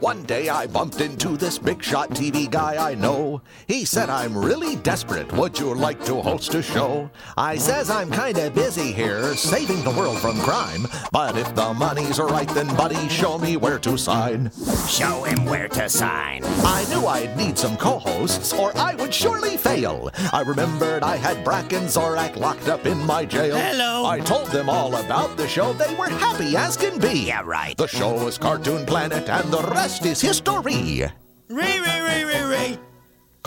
One 0.00 0.22
day 0.24 0.48
I 0.48 0.66
bumped 0.66 1.00
into 1.00 1.36
this 1.36 1.58
big 1.58 1.82
shot 1.82 2.10
TV 2.10 2.48
guy 2.50 2.90
I 2.90 2.94
know. 2.94 3.40
He 3.66 3.84
said, 3.84 4.10
I'm 4.10 4.36
really 4.36 4.76
desperate. 4.76 5.32
Would 5.32 5.58
you 5.58 5.74
like 5.78 6.04
to 6.06 6.16
host 6.16 6.54
a 6.54 6.62
show? 6.62 7.10
I 7.36 7.56
says, 7.56 7.90
I'm 7.90 8.10
kinda 8.10 8.50
busy 8.50 8.92
here, 8.92 9.34
saving 9.34 9.84
the 9.84 9.90
world 9.90 10.18
from 10.18 10.38
crime. 10.40 10.86
But 11.12 11.36
if 11.36 11.54
the 11.54 11.72
money's 11.74 12.18
right, 12.18 12.48
then 12.48 12.74
buddy, 12.76 13.08
show 13.08 13.38
me 13.38 13.56
where 13.56 13.78
to 13.78 13.96
sign. 13.96 14.50
Show 14.88 15.22
him 15.22 15.44
where 15.44 15.68
to 15.68 15.88
sign. 15.88 16.42
I 16.44 16.84
knew 16.88 17.06
I'd 17.06 17.36
need 17.36 17.56
some 17.56 17.76
co-hosts, 17.76 18.52
or 18.52 18.76
I 18.76 18.94
would 18.96 19.14
surely 19.14 19.56
fail. 19.56 20.10
I 20.32 20.40
remembered 20.40 21.02
I 21.02 21.16
had 21.16 21.44
Brak 21.44 21.72
and 21.72 21.86
Zorak 21.86 22.36
locked 22.36 22.68
up 22.68 22.86
in 22.86 22.98
my 23.06 23.24
jail. 23.24 23.56
Hello. 23.56 24.04
I 24.06 24.20
told 24.20 24.48
them 24.48 24.68
all 24.68 24.96
about 24.96 25.36
the 25.36 25.48
show. 25.48 25.72
They 25.72 25.94
were 25.94 26.08
happy 26.08 26.56
as 26.56 26.76
can 26.76 26.98
be. 26.98 27.26
Yeah, 27.28 27.42
right. 27.44 27.76
The 27.76 27.86
show 27.86 28.26
is 28.26 28.38
Cartoon 28.38 28.84
Planet, 28.86 29.28
and 29.28 29.50
the 29.52 29.62
rest 29.62 30.04
is 30.04 30.20
history. 30.20 31.04
Re, 31.48 31.80
re, 31.80 32.00
re, 32.00 32.24
re, 32.24 32.42
re. 32.42 32.78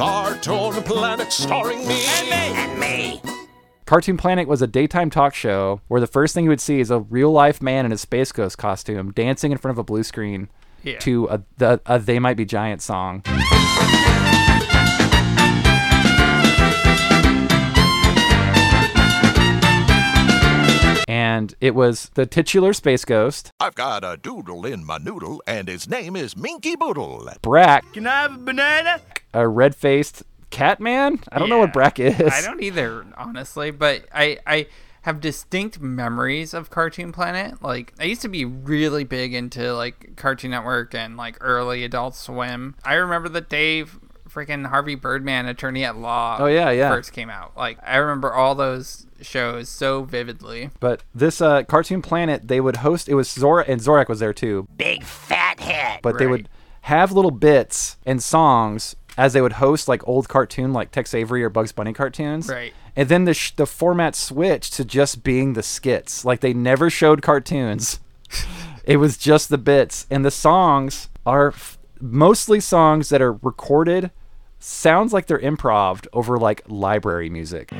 Cartoon 0.01 0.81
Planet 0.81 1.31
starring 1.31 1.87
me. 1.87 2.03
And 2.07 2.79
me. 2.79 3.21
Cartoon 3.85 4.17
Planet 4.17 4.47
was 4.47 4.59
a 4.63 4.65
daytime 4.65 5.11
talk 5.11 5.35
show 5.35 5.79
where 5.89 6.01
the 6.01 6.07
first 6.07 6.33
thing 6.33 6.45
you 6.45 6.49
would 6.49 6.59
see 6.59 6.79
is 6.79 6.89
a 6.89 7.01
real 7.01 7.31
life 7.31 7.61
man 7.61 7.85
in 7.85 7.91
a 7.91 7.97
Space 7.99 8.31
Ghost 8.31 8.57
costume 8.57 9.11
dancing 9.11 9.51
in 9.51 9.59
front 9.59 9.73
of 9.75 9.77
a 9.77 9.83
blue 9.83 10.01
screen 10.01 10.49
Yeah. 10.81 10.97
to 11.01 11.27
a, 11.27 11.43
the, 11.59 11.81
a 11.85 11.99
They 11.99 12.17
Might 12.17 12.35
Be 12.35 12.45
Giant 12.45 12.81
song. 12.81 13.21
And 21.31 21.55
it 21.61 21.73
was 21.75 22.09
the 22.15 22.25
titular 22.25 22.73
Space 22.73 23.05
Ghost, 23.05 23.51
I've 23.61 23.75
got 23.75 24.03
a 24.03 24.17
doodle 24.17 24.65
in 24.65 24.83
my 24.83 24.97
noodle, 24.97 25.41
and 25.47 25.69
his 25.69 25.87
name 25.87 26.17
is 26.17 26.35
Minky 26.35 26.75
Boodle. 26.75 27.29
Brak, 27.41 27.85
Can 27.93 28.05
I 28.05 28.23
have 28.23 28.35
a 28.35 28.37
banana? 28.37 28.99
a 29.33 29.47
red 29.47 29.73
faced 29.73 30.23
cat 30.49 30.81
man. 30.81 31.21
I 31.31 31.39
don't 31.39 31.47
know 31.47 31.59
what 31.59 31.71
Brak 31.71 31.99
is. 31.99 32.19
I 32.19 32.41
don't 32.41 32.61
either, 32.61 33.05
honestly, 33.15 33.71
but 33.71 34.07
I 34.13 34.39
I 34.45 34.67
have 35.03 35.21
distinct 35.21 35.79
memories 35.79 36.53
of 36.53 36.69
Cartoon 36.69 37.13
Planet. 37.13 37.63
Like 37.63 37.93
I 37.97 38.03
used 38.03 38.23
to 38.23 38.27
be 38.27 38.43
really 38.43 39.05
big 39.05 39.33
into 39.33 39.73
like 39.73 40.17
Cartoon 40.17 40.51
Network 40.51 40.93
and 40.93 41.15
like 41.15 41.37
early 41.39 41.85
Adult 41.85 42.13
Swim. 42.15 42.75
I 42.83 42.95
remember 42.95 43.29
the 43.29 43.39
Dave 43.39 43.99
freaking 44.33 44.67
Harvey 44.67 44.95
Birdman 44.95 45.45
Attorney 45.47 45.83
at 45.83 45.97
Law 45.97 46.37
Oh, 46.39 46.45
yeah, 46.47 46.69
yeah. 46.71 46.89
first 46.89 47.13
came 47.13 47.29
out. 47.29 47.55
Like 47.57 47.77
I 47.85 47.97
remember 47.97 48.33
all 48.33 48.55
those 48.55 49.05
shows 49.21 49.69
so 49.69 50.03
vividly. 50.03 50.69
But 50.79 51.03
this 51.13 51.41
uh, 51.41 51.63
Cartoon 51.63 52.01
Planet, 52.01 52.47
they 52.47 52.61
would 52.61 52.77
host. 52.77 53.09
It 53.09 53.15
was 53.15 53.29
Zora 53.29 53.65
and 53.67 53.81
Zorak 53.81 54.07
was 54.07 54.19
there 54.19 54.33
too. 54.33 54.67
Big 54.77 55.03
fat 55.03 55.59
head. 55.59 55.99
But 56.01 56.17
they 56.17 56.27
would 56.27 56.49
have 56.81 57.11
little 57.11 57.31
bits 57.31 57.97
and 58.05 58.23
songs 58.23 58.95
as 59.17 59.33
they 59.33 59.41
would 59.41 59.53
host 59.53 59.87
like 59.87 60.07
old 60.07 60.29
cartoon, 60.29 60.71
like 60.73 60.91
Tex 60.91 61.13
Avery 61.13 61.43
or 61.43 61.49
Bugs 61.49 61.71
Bunny 61.71 61.93
cartoons. 61.93 62.47
Right. 62.49 62.73
And 62.95 63.07
then 63.09 63.25
the 63.25 63.33
sh- 63.33 63.51
the 63.51 63.65
format 63.65 64.15
switched 64.15 64.73
to 64.73 64.85
just 64.85 65.23
being 65.23 65.53
the 65.53 65.63
skits. 65.63 66.25
Like 66.25 66.39
they 66.39 66.53
never 66.53 66.89
showed 66.89 67.21
cartoons. 67.21 67.99
it 68.85 68.97
was 68.97 69.17
just 69.17 69.49
the 69.49 69.57
bits, 69.57 70.07
and 70.09 70.23
the 70.25 70.31
songs 70.31 71.09
are 71.25 71.49
f- 71.49 71.77
mostly 71.99 72.59
songs 72.59 73.09
that 73.09 73.21
are 73.21 73.33
recorded. 73.33 74.11
Sounds 74.63 75.12
like 75.12 75.26
they're 75.26 75.39
improv 75.39 76.06
over 76.13 76.38
like 76.38 76.62
library 76.67 77.32
music. 77.32 77.71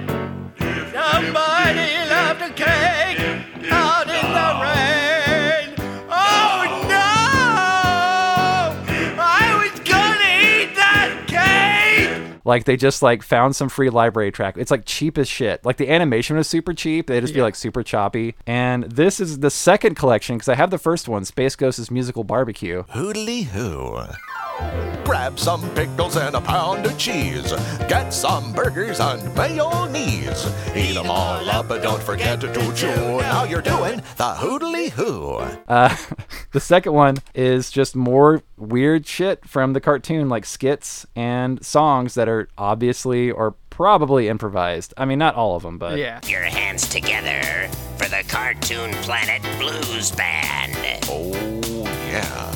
Like 12.45 12.65
they 12.65 12.77
just 12.77 13.01
like 13.01 13.23
found 13.23 13.56
some 13.56 13.69
free 13.69 13.89
library 13.89 14.32
track. 14.32 14.58
It's 14.58 14.71
like 14.71 14.86
cheap 14.86 15.17
as 15.17 15.27
shit. 15.27 15.65
Like 15.65 15.77
the 15.77 15.89
animation 15.89 16.36
was 16.38 16.47
super 16.47 16.73
cheap. 16.73 17.08
They 17.08 17.19
just 17.21 17.34
be 17.34 17.41
like 17.41 17.56
super 17.56 17.84
choppy. 17.84 18.36
And 18.45 18.84
this 18.84 19.19
is 19.19 19.39
the 19.39 19.49
second 19.49 19.95
collection 19.95 20.38
because 20.38 20.49
I 20.49 20.56
have 20.56 20.71
the 20.71 20.77
first 20.77 21.08
one, 21.08 21.25
Space 21.25 21.56
Ghost's 21.56 21.91
Musical 21.91 22.23
Barbecue. 22.23 22.84
Hoodly 22.89 23.43
hoo. 23.43 23.99
Grab 25.04 25.39
some 25.39 25.67
pickles 25.71 26.15
and 26.15 26.36
a 26.36 26.41
pound 26.41 26.86
of 26.86 26.97
cheese. 26.97 27.51
Get 27.89 28.12
some 28.12 28.54
burgers 28.54 28.99
and 28.99 29.36
mayonnaise. 29.36 30.45
Eat 30.75 30.93
them 30.93 31.10
all 31.10 31.49
up, 31.49 31.67
but 31.67 31.82
don't 31.82 32.01
forget 32.01 32.39
to 32.41 32.73
chew. 32.75 32.88
Now 32.88 33.43
you're 33.43 33.62
doing 33.62 34.01
the 34.17 34.36
hoodly 34.36 34.89
hoo. 34.89 35.38
Uh, 35.67 35.95
the 36.51 36.60
second 36.60 36.93
one 36.93 37.17
is 37.34 37.71
just 37.71 37.95
more 37.95 38.43
weird 38.58 39.06
shit 39.08 39.45
from 39.47 39.73
the 39.73 39.82
cartoon, 39.82 40.30
like 40.30 40.45
skits 40.45 41.06
and 41.15 41.65
songs 41.65 42.13
that 42.13 42.30
are 42.30 42.31
obviously 42.58 43.32
or 43.32 43.56
probably 43.70 44.28
improvised. 44.28 44.94
I 44.98 45.06
mean, 45.06 45.20
not 45.20 45.36
all 45.36 45.56
of 45.56 45.63
them, 45.63 45.78
but 45.78 45.98
Yeah. 45.98 46.20
Your 46.26 46.41
hands 46.41 46.88
together 46.88 47.70
for 47.98 48.08
the 48.10 48.24
Cartoon 48.28 48.91
Planet 49.04 49.41
Blues 49.60 50.12
Band. 50.12 50.76
Oh, 51.10 51.32
yeah. 52.10 52.48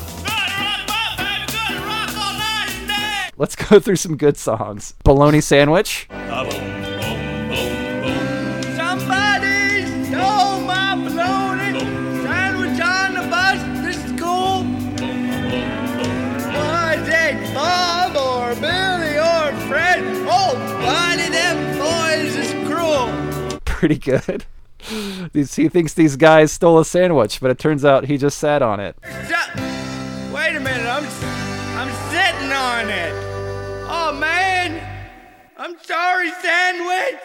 let's 3.38 3.56
go 3.56 3.78
through 3.78 3.96
some 3.96 4.16
good 4.16 4.36
songs. 4.36 4.94
Bologna 5.04 5.40
Sandwich. 5.40 6.08
Pretty 23.86 24.00
good. 24.00 24.44
He 25.32 25.44
thinks 25.68 25.94
these 25.94 26.16
guys 26.16 26.50
stole 26.50 26.80
a 26.80 26.84
sandwich, 26.84 27.40
but 27.40 27.52
it 27.52 27.58
turns 27.60 27.84
out 27.84 28.06
he 28.06 28.18
just 28.18 28.36
sat 28.36 28.62
on 28.62 28.80
it. 28.80 28.96
Wait 29.04 30.56
a 30.56 30.60
minute, 30.60 30.86
I'm 30.86 31.04
I'm 31.78 31.92
sitting 32.10 32.50
on 32.52 32.90
it. 32.90 33.12
Oh 33.88 34.12
man, 34.18 34.82
I'm 35.56 35.76
sorry, 35.82 36.30
sandwich. 36.42 37.20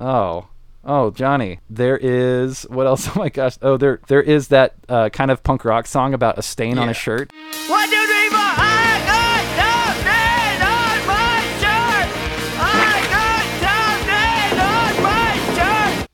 Oh. 0.00 0.48
Oh, 0.82 1.10
Johnny. 1.10 1.60
There 1.68 1.98
is 1.98 2.62
what 2.70 2.86
else? 2.86 3.06
Oh 3.14 3.18
my 3.18 3.28
gosh. 3.28 3.58
Oh, 3.60 3.76
there 3.76 4.00
there 4.08 4.22
is 4.22 4.48
that 4.48 4.74
uh, 4.88 5.10
kind 5.10 5.30
of 5.30 5.42
punk 5.42 5.66
rock 5.66 5.86
song 5.86 6.14
about 6.14 6.38
a 6.38 6.42
stain 6.42 6.78
on 6.78 6.88
a 6.88 6.94
shirt. 6.94 7.30
One, 7.68 7.90
two, 7.90 8.06
three, 8.06 8.30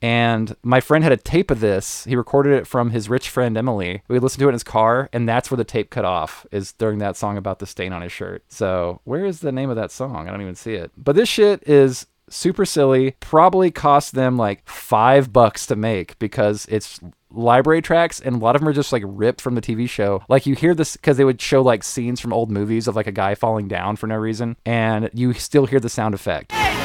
And 0.01 0.55
my 0.63 0.79
friend 0.79 1.03
had 1.03 1.13
a 1.13 1.17
tape 1.17 1.51
of 1.51 1.59
this. 1.59 2.05
He 2.05 2.15
recorded 2.15 2.53
it 2.53 2.67
from 2.67 2.91
his 2.91 3.09
rich 3.09 3.29
friend 3.29 3.57
Emily. 3.57 4.01
We 4.07 4.19
listened 4.19 4.39
to 4.39 4.45
it 4.45 4.49
in 4.49 4.53
his 4.53 4.63
car, 4.63 5.09
and 5.11 5.27
that's 5.27 5.51
where 5.51 5.57
the 5.57 5.63
tape 5.63 5.89
cut 5.89 6.05
off. 6.05 6.45
Is 6.51 6.71
during 6.73 6.99
that 6.99 7.17
song 7.17 7.37
about 7.37 7.59
the 7.59 7.65
stain 7.65 7.93
on 7.93 8.01
his 8.01 8.11
shirt. 8.11 8.43
So 8.49 9.01
where 9.03 9.25
is 9.25 9.39
the 9.39 9.51
name 9.51 9.69
of 9.69 9.75
that 9.75 9.91
song? 9.91 10.27
I 10.27 10.31
don't 10.31 10.41
even 10.41 10.55
see 10.55 10.73
it. 10.73 10.91
But 10.97 11.15
this 11.15 11.29
shit 11.29 11.67
is 11.67 12.07
super 12.29 12.65
silly. 12.65 13.15
Probably 13.19 13.71
cost 13.71 14.13
them 14.13 14.37
like 14.37 14.67
five 14.67 15.33
bucks 15.33 15.65
to 15.67 15.75
make 15.75 16.17
because 16.19 16.65
it's 16.69 16.99
library 17.31 17.81
tracks 17.81 18.19
and 18.19 18.35
a 18.35 18.39
lot 18.39 18.55
of 18.55 18.61
them 18.61 18.69
are 18.69 18.73
just 18.73 18.91
like 18.91 19.03
ripped 19.05 19.41
from 19.41 19.55
the 19.55 19.61
TV 19.61 19.89
show. 19.89 20.23
Like 20.29 20.45
you 20.45 20.55
hear 20.55 20.73
this 20.73 20.95
because 20.95 21.17
they 21.17 21.25
would 21.25 21.41
show 21.41 21.61
like 21.61 21.83
scenes 21.83 22.19
from 22.19 22.33
old 22.33 22.49
movies 22.49 22.87
of 22.87 22.95
like 22.95 23.07
a 23.07 23.11
guy 23.11 23.35
falling 23.35 23.67
down 23.67 23.95
for 23.95 24.07
no 24.07 24.15
reason, 24.15 24.57
and 24.65 25.09
you 25.13 25.33
still 25.33 25.65
hear 25.65 25.79
the 25.79 25.89
sound 25.89 26.15
effect. 26.15 26.53
On 26.53 26.78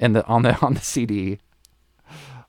and 0.00 0.16
the 0.16 0.26
on 0.26 0.42
the 0.42 0.58
on 0.60 0.74
the 0.74 0.80
CD 0.80 1.38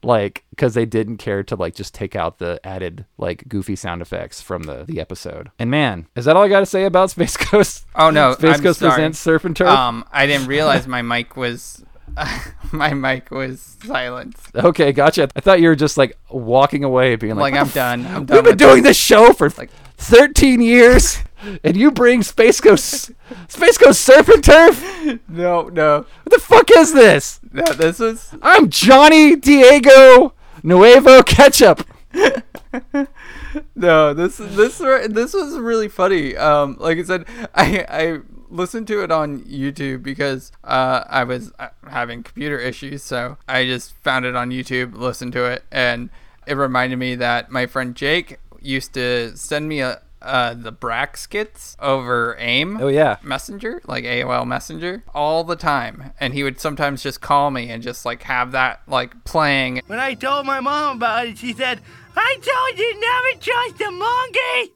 like 0.04 0.44
because 0.50 0.74
they 0.74 0.86
didn't 0.86 1.18
care 1.18 1.44
to 1.44 1.56
like 1.56 1.76
just 1.76 1.94
take 1.94 2.16
out 2.16 2.40
the 2.40 2.60
added 2.64 3.06
like 3.18 3.48
goofy 3.48 3.76
sound 3.76 4.02
effects 4.02 4.42
from 4.42 4.64
the 4.64 4.84
the 4.84 5.00
episode. 5.00 5.52
And 5.60 5.70
man, 5.70 6.08
is 6.16 6.26
that 6.26 6.36
all 6.36 6.44
I 6.44 6.48
got 6.48 6.62
to 6.62 6.66
say 6.66 6.86
about 6.86 7.12
Space 7.12 7.38
Ghost? 7.38 7.86
Oh 7.96 8.10
no, 8.10 8.34
Space 8.40 8.58
I'm 8.58 8.64
Ghost 8.64 8.80
sorry. 8.80 8.94
presents 8.94 9.20
Surf 9.20 9.46
and 9.46 9.56
Turf. 9.56 9.70
Um, 9.70 10.04
I 10.12 10.26
didn't 10.26 10.48
realize 10.48 10.88
my 10.88 11.02
mic 11.02 11.38
was 11.38 11.84
my 12.71 12.93
mic 12.93 13.32
was 13.32 13.78
silenced. 13.86 14.56
okay, 14.56 14.91
gotcha. 14.91 15.30
I 15.36 15.39
thought 15.39 15.62
you 15.62 15.67
were 15.69 15.76
just 15.76 15.97
like 15.97 16.17
walking 16.30 16.84
away, 16.84 17.15
being 17.15 17.36
like, 17.36 17.54
Like 17.54 17.62
I'm 17.62 17.69
done. 17.69 18.06
I'm 18.08 18.26
done. 18.26 18.38
We've 18.38 18.43
been 18.45 18.58
doing 18.58 18.84
this. 18.84 18.91
this 18.91 18.97
show 18.97 19.34
for 19.34 19.50
Like- 19.58 19.71
13 19.97 20.62
years, 20.62 21.19
and 21.63 21.78
you 21.78 21.91
bring 21.91 22.24
Space 22.24 22.60
Ghost, 22.60 23.12
Space 23.47 23.78
Ghost 23.78 24.02
Surf 24.02 24.30
and 24.30 24.43
Turf. 24.43 24.82
No, 25.28 25.69
no, 25.69 26.06
What 26.24 26.32
the 26.34 26.39
fuck 26.39 26.69
is 26.76 26.93
this? 26.93 27.39
no. 27.52 27.63
This 27.63 28.00
was 28.00 28.34
I'm 28.41 28.69
Johnny 28.69 29.36
Diego 29.36 30.34
Nuevo 30.63 31.21
Ketchup. 31.21 31.86
no. 33.76 34.13
This 34.13 34.38
this 34.38 34.78
this 34.78 35.34
was 35.34 35.58
really 35.60 35.88
funny. 35.88 36.36
Um, 36.36 36.78
like 36.80 36.97
I 36.97 37.04
said, 37.04 37.26
I 37.54 37.86
I 37.89 38.19
listened 38.52 38.86
to 38.88 39.02
it 39.04 39.12
on 39.12 39.42
YouTube 39.46 40.04
because 40.04 40.52
uh 40.64 41.04
I 41.08 41.24
was 41.24 41.52
uh, 41.58 41.70
having 41.90 42.22
computer 42.24 42.60
issues, 42.60 43.02
so 43.02 43.38
I 43.48 43.66
just 43.66 43.94
found 44.04 44.26
it 44.26 44.36
on 44.36 44.50
YouTube, 44.52 44.96
listened 44.96 45.34
to 45.34 45.46
it, 45.46 45.64
and 45.72 46.10
it 46.46 46.56
reminded 46.56 46.98
me 46.98 47.16
that 47.16 47.50
my 47.50 47.66
friend 47.66 47.96
Jake 47.96 48.38
used 48.62 48.94
to 48.94 49.36
send 49.38 49.68
me 49.68 49.80
a. 49.82 50.02
Uh, 50.24 50.54
the 50.54 50.72
Brak 50.72 51.18
skits 51.18 51.76
over 51.80 52.36
AIM. 52.38 52.78
Oh 52.80 52.90
yeah. 52.90 53.18
Messenger, 53.24 53.82
like 53.88 54.04
AOL 54.04 54.46
Messenger, 54.46 55.04
all 55.16 55.44
the 55.44 55.56
time. 55.56 56.14
And 56.20 56.36
he 56.36 56.44
would 56.44 56.60
sometimes 56.60 57.02
just 57.02 57.22
call 57.22 57.50
me 57.50 57.72
and 57.72 57.82
just 57.82 58.06
like 58.06 58.22
have 58.22 58.52
that 58.52 58.82
like 58.88 59.24
playing. 59.24 59.82
When 59.88 59.98
I 59.98 60.14
told 60.14 60.46
my 60.46 60.60
mom 60.60 60.98
about 60.98 61.26
it, 61.26 61.40
she 61.40 61.54
said, 61.54 61.82
I 62.16 62.36
told 62.36 62.78
you 62.78 63.02
never 63.02 63.42
trust 63.42 63.82
a 63.82 63.90
monkey. 63.90 64.74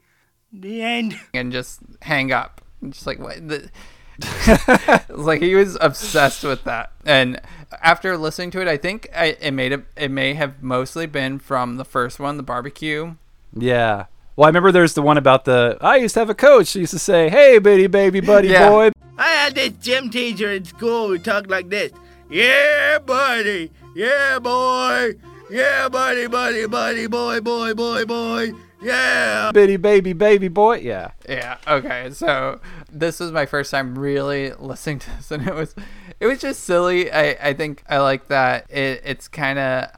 The 0.52 0.82
end. 0.82 1.20
and 1.32 1.52
just 1.52 1.78
hang 2.02 2.32
up. 2.32 2.55
And 2.82 2.92
just 2.92 3.06
like 3.06 3.18
what 3.18 3.46
the 3.48 3.70
It's 4.20 5.08
like 5.10 5.42
he 5.42 5.54
was 5.54 5.76
obsessed 5.80 6.42
with 6.44 6.64
that. 6.64 6.92
And 7.04 7.40
after 7.82 8.16
listening 8.16 8.50
to 8.52 8.60
it, 8.60 8.68
I 8.68 8.76
think 8.76 9.08
I, 9.14 9.36
it 9.40 9.52
made 9.52 9.72
it 9.72 9.84
it 9.96 10.10
may 10.10 10.34
have 10.34 10.62
mostly 10.62 11.06
been 11.06 11.38
from 11.38 11.76
the 11.76 11.84
first 11.84 12.18
one, 12.18 12.36
the 12.36 12.42
barbecue. 12.42 13.14
Yeah. 13.54 14.06
Well, 14.34 14.46
I 14.46 14.48
remember 14.48 14.70
there's 14.72 14.94
the 14.94 15.02
one 15.02 15.16
about 15.16 15.44
the. 15.46 15.78
I 15.80 15.96
used 15.96 16.14
to 16.14 16.20
have 16.20 16.30
a 16.30 16.34
coach 16.34 16.74
who 16.74 16.80
used 16.80 16.92
to 16.92 16.98
say, 16.98 17.30
"Hey, 17.30 17.58
bitty 17.58 17.86
baby 17.86 18.20
buddy 18.20 18.48
Yeah. 18.48 18.68
boy." 18.68 18.90
I 19.18 19.28
had 19.30 19.54
this 19.54 19.70
gym 19.80 20.10
teacher 20.10 20.52
in 20.52 20.64
school 20.64 21.08
who 21.08 21.18
talked 21.18 21.48
like 21.48 21.70
this. 21.70 21.92
Yeah, 22.30 22.98
buddy. 22.98 23.70
Yeah, 23.94 24.38
boy. 24.38 25.14
Yeah, 25.50 25.88
buddy, 25.88 26.26
buddy, 26.26 26.66
buddy, 26.66 27.06
boy, 27.06 27.40
boy, 27.40 27.72
boy, 27.72 28.04
boy. 28.04 28.52
Yeah. 28.80 29.52
Bitty 29.52 29.76
baby 29.76 30.12
baby 30.12 30.48
boy. 30.48 30.78
Yeah. 30.78 31.12
Yeah. 31.28 31.58
Okay. 31.66 32.10
So 32.10 32.60
this 32.92 33.20
was 33.20 33.32
my 33.32 33.46
first 33.46 33.70
time 33.70 33.98
really 33.98 34.52
listening 34.52 34.98
to 35.00 35.10
this, 35.16 35.30
and 35.30 35.46
it 35.46 35.54
was, 35.54 35.74
it 36.20 36.26
was 36.26 36.40
just 36.40 36.64
silly. 36.64 37.10
I 37.10 37.36
I 37.48 37.52
think 37.54 37.82
I 37.88 37.98
like 37.98 38.28
that. 38.28 38.70
It 38.70 39.02
it's 39.04 39.28
kind 39.28 39.58
of. 39.58 39.88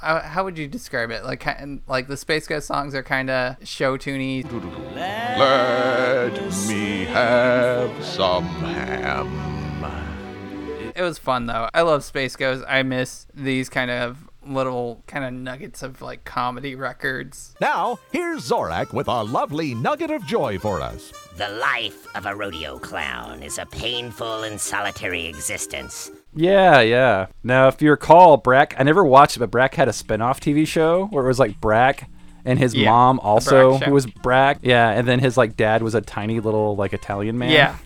How, 0.00 0.20
how 0.20 0.44
would 0.44 0.56
you 0.56 0.68
describe 0.68 1.10
it? 1.10 1.24
Like, 1.24 1.40
kind 1.40 1.82
like 1.88 2.06
the 2.06 2.16
Space 2.16 2.46
Ghost 2.46 2.68
songs 2.68 2.94
are 2.94 3.02
kind 3.02 3.28
of 3.30 3.56
show 3.66 3.98
tuney. 3.98 4.44
Let 4.94 6.40
me 6.68 7.04
have 7.06 8.04
some 8.04 8.44
ham. 8.44 9.48
It 10.94 11.02
was 11.02 11.18
fun 11.18 11.46
though. 11.46 11.68
I 11.74 11.82
love 11.82 12.04
Space 12.04 12.36
Ghost. 12.36 12.64
I 12.68 12.84
miss 12.84 13.26
these 13.34 13.68
kind 13.68 13.90
of 13.90 14.27
little 14.54 15.02
kind 15.06 15.24
of 15.24 15.32
nuggets 15.32 15.82
of 15.82 16.00
like 16.02 16.24
comedy 16.24 16.74
records. 16.74 17.54
Now, 17.60 17.98
here's 18.12 18.48
Zorak 18.48 18.92
with 18.92 19.08
a 19.08 19.22
lovely 19.22 19.74
nugget 19.74 20.10
of 20.10 20.24
joy 20.26 20.58
for 20.58 20.80
us. 20.80 21.12
The 21.36 21.48
life 21.48 22.06
of 22.16 22.26
a 22.26 22.34
rodeo 22.34 22.78
clown 22.78 23.42
is 23.42 23.58
a 23.58 23.66
painful 23.66 24.42
and 24.42 24.60
solitary 24.60 25.26
existence. 25.26 26.10
Yeah, 26.34 26.80
yeah. 26.80 27.26
Now, 27.42 27.68
if 27.68 27.80
you 27.80 27.90
recall, 27.90 28.36
Brak, 28.36 28.74
I 28.78 28.82
never 28.82 29.04
watched 29.04 29.36
it, 29.36 29.40
but 29.40 29.50
Brak 29.50 29.74
had 29.74 29.88
a 29.88 29.92
spin-off 29.92 30.40
TV 30.40 30.66
show 30.66 31.06
where 31.06 31.24
it 31.24 31.28
was 31.28 31.38
like 31.38 31.60
Brak 31.60 32.08
and 32.44 32.58
his 32.58 32.74
Yeah, 32.74 32.90
mom 32.90 33.20
also, 33.20 33.78
Brak 33.78 33.88
who 33.88 33.94
was 33.94 34.06
Brak. 34.06 34.58
Yeah, 34.62 34.90
and 34.90 35.06
then 35.06 35.18
his 35.20 35.36
like 35.36 35.56
dad 35.56 35.82
was 35.82 35.94
a 35.94 36.00
tiny 36.00 36.40
little 36.40 36.76
like 36.76 36.92
Italian 36.92 37.38
man. 37.38 37.50
Yeah, 37.50 37.76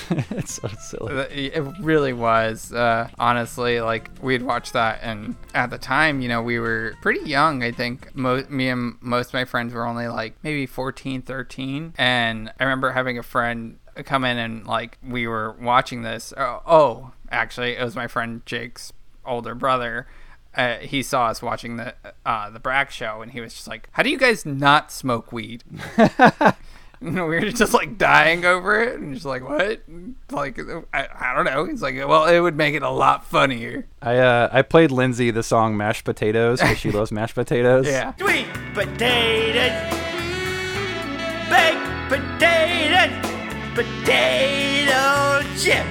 it's 0.30 0.54
so 0.54 0.68
silly. 0.80 1.14
it 1.14 1.62
really 1.80 2.12
was. 2.12 2.72
Uh, 2.72 3.08
honestly, 3.18 3.80
like 3.80 4.10
we'd 4.20 4.42
watch 4.42 4.72
that, 4.72 5.00
and 5.02 5.36
at 5.54 5.70
the 5.70 5.78
time, 5.78 6.20
you 6.20 6.28
know, 6.28 6.42
we 6.42 6.58
were 6.58 6.94
pretty 7.02 7.28
young. 7.28 7.62
I 7.62 7.72
think 7.72 8.14
mo- 8.14 8.44
me 8.48 8.68
and 8.68 8.96
most 9.00 9.28
of 9.28 9.34
my 9.34 9.44
friends 9.44 9.72
were 9.74 9.86
only 9.86 10.08
like 10.08 10.34
maybe 10.42 10.66
14, 10.66 11.22
13. 11.22 11.94
and 11.98 12.52
I 12.58 12.64
remember 12.64 12.92
having 12.92 13.18
a 13.18 13.22
friend 13.22 13.78
come 14.04 14.24
in 14.24 14.38
and 14.38 14.66
like 14.66 14.98
we 15.06 15.26
were 15.26 15.52
watching 15.60 16.02
this. 16.02 16.32
Oh, 16.36 16.62
oh 16.66 17.12
actually, 17.30 17.76
it 17.76 17.84
was 17.84 17.94
my 17.94 18.06
friend 18.08 18.44
Jake's 18.46 18.92
older 19.24 19.54
brother. 19.54 20.06
uh, 20.54 20.76
he 20.78 21.02
saw 21.02 21.26
us 21.26 21.40
watching 21.42 21.76
the 21.76 21.94
uh, 22.26 22.50
the 22.50 22.60
Brak 22.60 22.90
show, 22.90 23.22
and 23.22 23.32
he 23.32 23.40
was 23.40 23.54
just 23.54 23.66
like, 23.68 23.88
"How 23.92 24.02
do 24.02 24.10
you 24.10 24.18
guys 24.18 24.44
not 24.44 24.90
smoke 24.92 25.32
weed?" 25.32 25.64
And 27.02 27.14
we 27.14 27.20
were 27.20 27.50
just 27.50 27.74
like 27.74 27.98
dying 27.98 28.44
over 28.44 28.80
it, 28.80 28.98
and 28.98 29.14
just 29.14 29.26
like, 29.26 29.46
"What?" 29.48 29.82
Like, 30.30 30.58
I, 30.94 31.08
I 31.18 31.34
don't 31.34 31.44
know. 31.44 31.64
He's 31.64 31.82
like, 31.82 31.96
"Well, 31.96 32.26
it 32.26 32.38
would 32.40 32.56
make 32.56 32.74
it 32.74 32.82
a 32.82 32.90
lot 32.90 33.26
funnier." 33.26 33.86
I 34.00 34.18
uh, 34.18 34.48
I 34.52 34.62
played 34.62 34.90
Lindsay 34.90 35.30
the 35.30 35.42
song 35.42 35.76
"Mashed 35.76 36.04
Potatoes" 36.04 36.60
because 36.60 36.78
she 36.78 36.90
loves 36.90 37.10
mashed 37.12 37.34
potatoes. 37.34 37.86
Yeah. 37.92 38.14
Sweet 38.16 38.46
potatoes, 38.72 39.98
baked 41.50 42.08
potatoes, 42.08 43.12
potato 43.74 45.42
chips. 45.58 45.88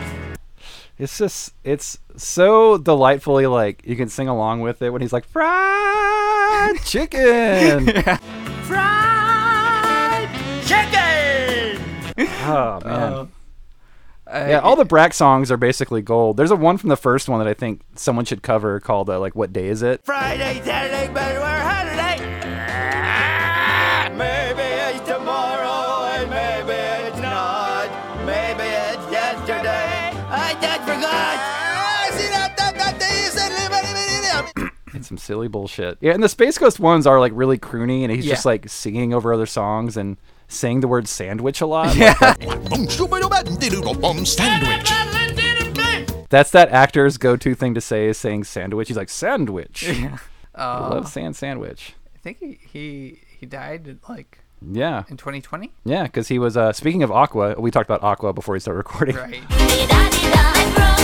It's 0.98 1.18
just 1.18 1.54
it's 1.64 1.98
so 2.16 2.78
delightfully 2.78 3.48
like 3.48 3.82
you 3.86 3.96
can 3.96 4.08
sing 4.10 4.28
along 4.28 4.62
with 4.62 4.82
it 4.82 4.90
when 4.92 5.02
he's 5.02 5.14
like 5.14 5.26
fried 5.26 6.76
chicken. 6.86 7.88
Fried 8.64 10.30
chicken. 10.66 11.01
Oh 12.28 12.80
man. 12.86 13.32
Uh, 14.28 14.46
yeah, 14.48 14.60
all 14.60 14.76
the 14.78 14.86
Brak 14.86 15.14
songs 15.14 15.52
are 15.52 15.58
basically 15.58 16.02
gold. 16.02 16.38
There's 16.38 16.52
a 16.52 16.56
one 16.56 16.78
from 16.78 16.88
the 16.90 16.96
first 16.96 17.28
one 17.28 17.40
that 17.40 17.48
I 17.50 17.54
think 17.54 17.82
someone 17.96 18.24
should 18.24 18.42
cover 18.44 18.80
called 18.80 19.10
uh, 19.10 19.20
like 19.20 19.36
"What 19.36 19.52
Day 19.52 19.68
Is 19.68 19.82
It?" 19.84 20.02
Friday, 20.06 20.62
Saturday, 20.64 21.12
but 21.14 21.34
we're 21.36 21.60
holiday. 21.60 22.18
Ah, 23.04 24.10
Maybe 24.16 24.62
it's 24.62 25.06
tomorrow 25.08 26.06
and 26.16 26.30
maybe 26.30 26.80
it's 27.08 27.20
not. 27.20 27.90
Maybe 28.26 28.64
it's 28.64 29.12
yesterday. 29.12 30.14
I 30.30 30.54
just 30.62 30.82
forgot. 30.84 31.62
and 34.94 35.06
some 35.06 35.18
silly 35.18 35.48
bullshit. 35.48 35.98
Yeah, 36.02 36.14
and 36.14 36.22
the 36.24 36.30
Space 36.30 36.58
Ghost 36.58 36.80
ones 36.80 37.08
are 37.08 37.20
like 37.20 37.32
really 37.36 37.58
croony, 37.58 38.04
and 38.04 38.12
he's 38.12 38.26
just 38.26 38.46
like 38.46 38.70
singing 38.70 39.14
over 39.14 39.34
other 39.34 39.46
songs 39.46 39.98
and 39.98 40.18
saying 40.52 40.82
the 40.82 40.88
word 40.88 41.08
sandwich 41.08 41.62
a 41.62 41.66
lot. 41.66 41.96
Yeah. 41.96 42.14
Sandwich. 44.26 44.92
That's 46.30 46.52
that 46.52 46.70
actor's 46.70 47.18
go-to 47.18 47.56
thing 47.56 47.74
to 47.74 47.82
say 47.82 48.08
is 48.08 48.18
saying 48.18 48.46
sandwich. 48.46 48.88
He's 48.88 48.98
like 48.98 49.10
sandwich. 49.10 49.88
I 49.90 50.18
uh, 50.56 50.90
love 50.90 51.08
sand 51.08 51.36
sandwich. 51.36 51.94
I 52.16 52.20
think 52.20 52.38
he, 52.40 52.60
he 52.72 53.20
he 53.40 53.46
died 53.46 53.98
like 54.08 54.40
Yeah, 54.62 55.04
in 55.10 55.18
2020. 55.18 55.72
yeah, 55.84 56.04
because 56.04 56.28
he 56.30 56.40
was. 56.40 56.56
Uh, 56.56 56.72
speaking 56.72 57.04
of 57.04 57.12
Aqua, 57.12 57.56
we 57.60 57.72
talked 57.72 57.90
about 57.90 58.04
Aqua 58.04 58.32
before 58.34 58.54
we 58.54 58.60
started 58.60 58.78
recording. 58.78 59.16
Right. 59.16 59.42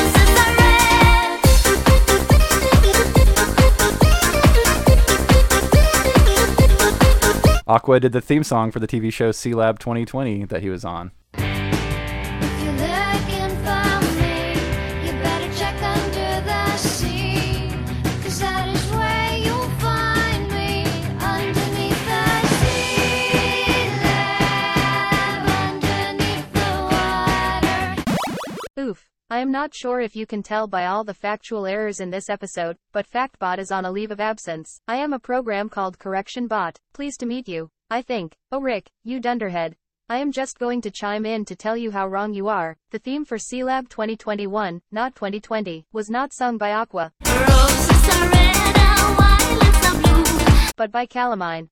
Aqua 7.69 7.99
did 7.99 8.13
the 8.13 8.21
theme 8.21 8.45
song 8.45 8.71
for 8.71 8.79
the 8.79 8.87
TV 8.87 9.11
show 9.11 9.31
Sealab 9.31 9.77
2020 9.77 10.45
that 10.45 10.61
he 10.61 10.69
was 10.69 10.85
on. 10.85 11.11
I 29.37 29.41
am 29.41 29.51
not 29.51 29.71
sure 29.71 30.01
if 30.01 30.15
you 30.15 30.25
can 30.25 30.41
tell 30.41 30.65
by 30.65 30.87
all 30.87 31.03
the 31.03 31.13
factual 31.13 31.67
errors 31.67 31.99
in 31.99 32.09
this 32.09 32.27
episode, 32.27 32.75
but 32.91 33.07
FactBot 33.07 33.59
is 33.59 33.71
on 33.71 33.85
a 33.85 33.91
leave 33.91 34.09
of 34.09 34.19
absence. 34.19 34.81
I 34.87 34.95
am 34.95 35.13
a 35.13 35.19
program 35.19 35.69
called 35.69 35.99
Correction 35.99 36.47
Bot. 36.47 36.79
Pleased 36.91 37.19
to 37.19 37.27
meet 37.27 37.47
you. 37.47 37.69
I 37.91 38.01
think. 38.01 38.35
Oh 38.51 38.59
Rick, 38.59 38.89
you 39.03 39.19
dunderhead. 39.19 39.75
I 40.09 40.17
am 40.17 40.31
just 40.31 40.57
going 40.57 40.81
to 40.81 40.89
chime 40.89 41.23
in 41.23 41.45
to 41.45 41.55
tell 41.55 41.77
you 41.77 41.91
how 41.91 42.07
wrong 42.07 42.33
you 42.33 42.47
are. 42.47 42.77
The 42.89 42.97
theme 42.97 43.25
for 43.25 43.37
Sealab 43.37 43.89
2021, 43.89 44.81
not 44.91 45.13
2020, 45.13 45.85
was 45.93 46.09
not 46.09 46.33
sung 46.33 46.57
by 46.57 46.71
Aqua, 46.71 47.11
but 50.75 50.91
by 50.91 51.05
Calamine. 51.05 51.69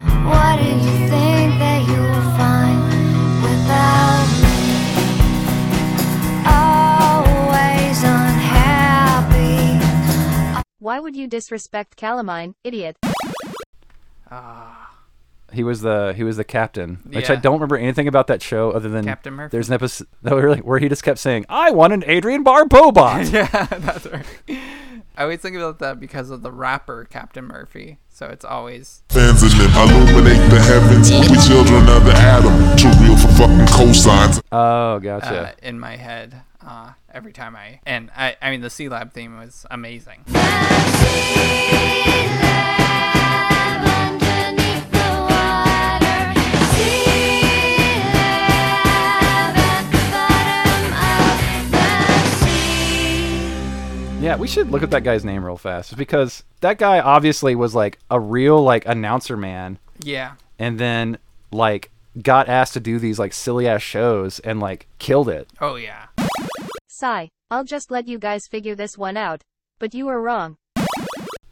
Why 10.85 10.99
would 10.99 11.15
you 11.15 11.25
disrespect 11.25 11.97
Calamine, 11.97 12.53
idiot? 12.63 12.95
Ah. 14.29 14.91
He 15.51 15.63
was 15.63 15.81
the 15.81 16.13
he 16.15 16.23
was 16.23 16.37
the 16.37 16.43
captain, 16.43 16.99
which 17.05 17.27
I 17.27 17.33
Yeah. 17.33 17.39
don't 17.39 17.53
remember 17.55 17.75
anything 17.75 18.07
about 18.07 18.27
that 18.27 18.43
show 18.43 18.69
other 18.69 18.87
than 18.89 19.03
Captain 19.05 19.33
Murphy. 19.33 19.49
There's 19.51 19.67
an 19.69 19.73
episode 19.73 20.05
where, 20.21 20.51
like, 20.51 20.61
where 20.63 20.77
he 20.77 20.87
just 20.87 21.03
kept 21.03 21.17
saying, 21.17 21.45
"I 21.49 21.71
want 21.71 21.93
an 21.93 22.03
Adrienne 22.03 22.43
Barbeau 22.43 22.91
bot." 22.91 23.25
yeah, 23.31 23.47
that's 23.65 24.05
right. 24.05 24.25
I 25.17 25.23
always 25.23 25.39
think 25.39 25.55
about 25.55 25.79
that 25.79 25.99
because 25.99 26.29
of 26.29 26.43
the 26.43 26.51
rapper 26.51 27.05
Captain 27.09 27.45
Murphy. 27.45 27.97
So 28.09 28.27
it's 28.27 28.45
always 28.45 29.01
Fans 29.09 29.41
and 29.41 29.51
them 29.53 29.71
illuminate 29.89 30.49
the 30.51 30.59
heavens. 30.59 31.09
We 31.09 31.35
children 31.47 31.87
of 31.89 32.05
the 32.05 32.13
atom, 32.13 32.75
too 32.77 32.89
real 33.01 33.14
for 33.14 33.14
fucking 33.37 33.65
cosigns. 33.67 34.41
Oh, 34.51 34.57
uh, 34.95 34.99
gotcha. 34.99 35.55
in 35.61 35.79
my 35.79 35.95
head 35.95 36.41
uh, 36.65 36.91
every 37.13 37.33
time 37.33 37.55
I 37.55 37.79
and 37.85 38.09
I 38.15 38.35
I 38.41 38.51
mean 38.51 38.61
the 38.61 38.69
Sealab 38.69 39.11
theme 39.13 39.37
was 39.37 39.65
amazing. 39.69 40.23
Underneath 43.55 44.91
the 44.91 45.09
water, 45.29 46.35
sea 46.73 47.05
lab 48.13 49.55
at 49.57 49.85
the 49.91 50.03
bottom 50.11 50.93
of 50.93 51.71
the 51.71 52.29
sea. 54.19 54.25
Yeah, 54.25 54.35
we 54.37 54.47
should 54.47 54.71
look 54.71 54.83
at 54.83 54.91
that 54.91 55.03
guy's 55.03 55.23
name 55.23 55.43
real 55.45 55.57
fast, 55.57 55.95
because 55.97 56.43
that 56.61 56.77
guy 56.77 56.99
obviously 56.99 57.55
was 57.55 57.73
like 57.75 57.99
a 58.09 58.19
real 58.19 58.61
like 58.63 58.85
announcer 58.85 59.37
man, 59.37 59.77
Yeah. 59.99 60.33
and 60.59 60.79
then 60.79 61.17
like 61.51 61.89
got 62.21 62.47
asked 62.49 62.73
to 62.73 62.79
do 62.79 62.99
these 62.99 63.19
like 63.19 63.33
silly 63.33 63.67
ass 63.67 63.81
shows 63.81 64.39
and 64.39 64.59
like 64.59 64.87
killed 64.99 65.29
it. 65.29 65.49
Oh 65.61 65.75
yeah. 65.75 66.07
Sigh. 66.87 67.29
I'll 67.51 67.63
just 67.63 67.91
let 67.91 68.07
you 68.07 68.17
guys 68.17 68.47
figure 68.47 68.75
this 68.75 68.97
one 68.97 69.17
out. 69.17 69.43
But 69.79 69.93
you 69.93 70.05
were 70.07 70.21
wrong. 70.21 70.57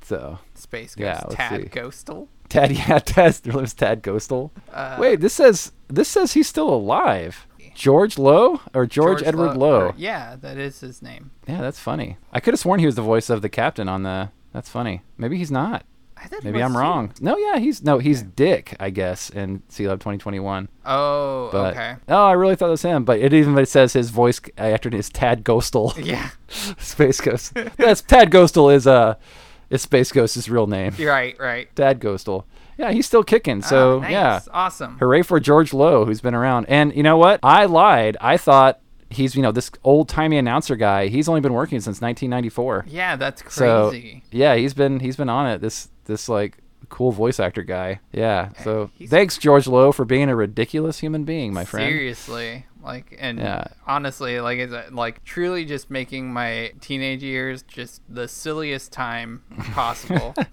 So 0.02 0.40
Space 0.56 0.96
Ghost. 0.96 1.06
Yeah, 1.06 1.22
let's 1.26 1.36
Tad 1.36 1.62
see. 1.62 1.68
Ghostal. 1.70 2.28
Tad, 2.50 2.72
yeah, 2.88 3.00
Tad, 3.00 3.34
there 3.44 3.54
was 3.60 3.74
Tad 3.74 4.04
Ghostal. 4.04 4.52
Uh, 4.72 4.98
Wait, 5.00 5.20
this 5.22 5.34
says 5.34 5.72
this 5.88 6.08
says 6.10 6.34
he's 6.34 6.48
still 6.48 6.70
alive. 6.74 7.48
George 7.76 8.20
Lowe 8.20 8.62
or 8.76 8.86
George, 8.86 9.24
Edward 9.24 9.58
Lowe? 9.58 9.88
or- 9.88 9.94
yeah, 9.98 10.36
that 10.42 10.58
is 10.58 10.80
his 10.82 11.02
name. 11.02 11.32
Yeah, 11.48 11.60
that's 11.62 11.80
funny. 11.80 12.18
I 12.32 12.40
could 12.40 12.54
have 12.54 12.60
sworn 12.60 12.80
he 12.80 12.86
was 12.86 12.94
the 12.96 13.02
voice 13.02 13.30
of 13.32 13.42
the 13.42 13.50
captain 13.50 13.90
on 13.90 14.04
the. 14.04 14.30
That's 14.54 14.70
funny. 14.70 15.02
Maybe 15.18 15.38
he's 15.38 15.50
not. 15.52 15.84
I 16.24 16.28
thought 16.28 16.40
it 16.40 16.44
Maybe 16.46 16.64
I'm 16.64 16.76
wrong. 16.78 17.14
No, 17.20 17.38
yeah, 17.38 17.58
he's 17.60 17.84
no, 17.84 18.00
he's 18.00 18.22
Dick, 18.24 18.76
I 18.80 18.90
guess, 18.90 19.30
in 19.30 19.60
Sealab 19.70 19.96
2021. 20.00 20.70
Oh, 20.86 21.50
But 21.52 21.74
okay. 21.74 21.96
oh, 22.08 22.26
I 22.26 22.32
really 22.34 22.56
thought 22.56 22.68
it 22.68 22.72
was 22.72 22.82
him. 22.82 23.04
But 23.04 23.20
it 23.20 23.34
even 23.34 23.66
says 23.66 23.94
his 23.94 24.10
voice 24.10 24.40
actor 24.58 24.90
is 24.90 25.10
Tad 25.10 25.44
Ghostal. 25.44 25.94
Yeah. 26.06 26.30
Space 26.78 27.20
Ghost. 27.22 27.54
That's 27.78 28.02
Tad 28.02 28.30
Ghostal 28.32 28.74
is 28.74 28.88
uh, 28.88 29.16
is 29.70 29.82
Space 29.82 30.12
Ghost's 30.12 30.48
real 30.50 30.68
name. 30.68 30.94
Right, 31.00 31.38
right. 31.40 31.74
Tad 31.76 32.00
Ghostal. 32.00 32.46
Yeah, 32.78 32.92
he's 32.92 33.06
still 33.06 33.24
kicking. 33.24 33.62
So 33.62 33.98
Ah, 33.98 34.02
nice. 34.02 34.12
yeah, 34.12 34.40
Awesome. 34.52 34.98
hooray 34.98 35.22
for 35.22 35.40
George 35.40 35.74
Lowe, 35.74 36.06
who's 36.06 36.22
been 36.22 36.34
around. 36.34 36.66
And 36.70 36.96
you 36.96 37.04
know 37.04 37.18
what? 37.18 37.40
I 37.44 37.66
lied. 37.66 38.18
I 38.20 38.38
thought 38.38 38.80
he's 39.14 39.36
you 39.36 39.42
know 39.42 39.52
this 39.52 39.72
old 39.84 40.10
timey 40.10 40.38
announcer 40.38 40.76
guy. 40.76 41.08
He's 41.08 41.30
only 41.30 41.42
been 41.42 41.54
working 41.54 41.80
since 41.80 42.02
1994. 42.02 42.86
Yeah, 42.88 43.16
that's 43.16 43.42
So 43.54 43.90
crazy. 43.90 44.24
yeah, 44.32 44.56
he's 44.56 44.74
been 44.74 45.00
he's 45.00 45.16
been 45.16 45.30
on 45.30 45.48
it. 45.48 45.62
This 45.62 45.90
this 46.06 46.28
like 46.28 46.58
cool 46.90 47.12
voice 47.12 47.40
actor 47.40 47.64
guy. 47.64 48.00
Yeah. 48.12 48.50
So 48.64 48.92
he's- 48.98 49.10
thanks 49.10 49.38
George 49.38 49.68
Lowe 49.68 49.92
for 49.92 50.06
being 50.06 50.30
a 50.30 50.36
ridiculous 50.36 51.00
human 51.00 51.24
being, 51.24 51.54
my 51.54 51.66
friend. 51.66 51.90
Seriously, 51.90 52.66
like, 52.84 53.16
and 53.20 53.40
Yeah. 53.40 53.64
honestly, 53.88 54.40
like, 54.42 54.60
is 54.60 54.72
it 54.74 54.94
like 54.94 55.24
truly 55.24 55.66
just 55.66 55.90
making 55.90 56.32
my 56.34 56.74
teenage 56.82 57.24
years 57.24 57.64
just 57.64 58.02
the 58.10 58.28
silliest 58.28 58.92
time 58.92 59.42
possible? 59.72 60.36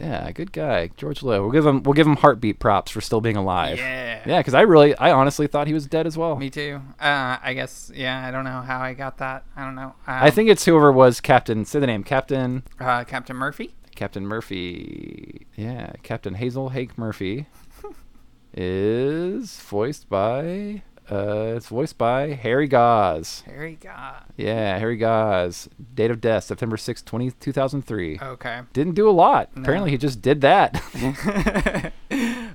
Yeah, 0.00 0.30
good 0.32 0.52
guy, 0.52 0.90
George 0.96 1.22
Lowe. 1.22 1.42
We'll 1.42 1.50
give 1.50 1.66
him 1.66 1.82
we'll 1.82 1.92
give 1.92 2.06
him 2.06 2.16
heartbeat 2.16 2.58
props 2.58 2.90
for 2.90 3.00
still 3.00 3.20
being 3.20 3.36
alive. 3.36 3.78
Yeah. 3.78 4.22
Yeah, 4.26 4.38
because 4.38 4.54
I 4.54 4.62
really 4.62 4.94
I 4.96 5.12
honestly 5.12 5.46
thought 5.46 5.66
he 5.66 5.74
was 5.74 5.86
dead 5.86 6.06
as 6.06 6.16
well. 6.16 6.36
Me 6.36 6.48
too. 6.50 6.80
Uh, 7.00 7.36
I 7.42 7.52
guess. 7.54 7.92
Yeah, 7.94 8.26
I 8.26 8.30
don't 8.30 8.44
know 8.44 8.62
how 8.62 8.80
I 8.80 8.94
got 8.94 9.18
that. 9.18 9.44
I 9.56 9.64
don't 9.64 9.74
know. 9.74 9.94
Um, 10.06 10.22
I 10.22 10.30
think 10.30 10.48
it's 10.48 10.64
whoever 10.64 10.90
was 10.90 11.20
Captain. 11.20 11.64
Say 11.64 11.80
the 11.80 11.86
name, 11.86 12.02
Captain 12.02 12.62
uh, 12.80 13.04
Captain 13.04 13.36
Murphy. 13.36 13.74
Captain 13.94 14.26
Murphy. 14.26 15.46
Yeah, 15.56 15.92
Captain 16.02 16.34
Hazel 16.34 16.70
Hank 16.70 16.96
Murphy 16.96 17.46
is 18.54 19.58
voiced 19.60 20.08
by 20.08 20.82
Uh, 21.10 21.54
it's 21.56 21.66
voiced 21.66 21.98
by 21.98 22.28
Harry 22.34 22.68
Goz. 22.68 23.42
Harry 23.46 23.76
God. 23.80 24.22
Yeah, 24.36 24.78
Harry 24.78 24.96
Goz. 24.96 25.68
Date 25.94 26.10
of 26.12 26.20
death, 26.20 26.44
September 26.44 26.76
sixth, 26.76 27.04
20, 27.04 27.32
2003. 27.32 28.18
Okay. 28.22 28.60
Didn't 28.72 28.94
do 28.94 29.08
a 29.08 29.10
lot. 29.10 29.48
Apparently, 29.56 29.90
he 29.90 29.98
just 29.98 30.22
did 30.22 30.40
that. 30.42 30.80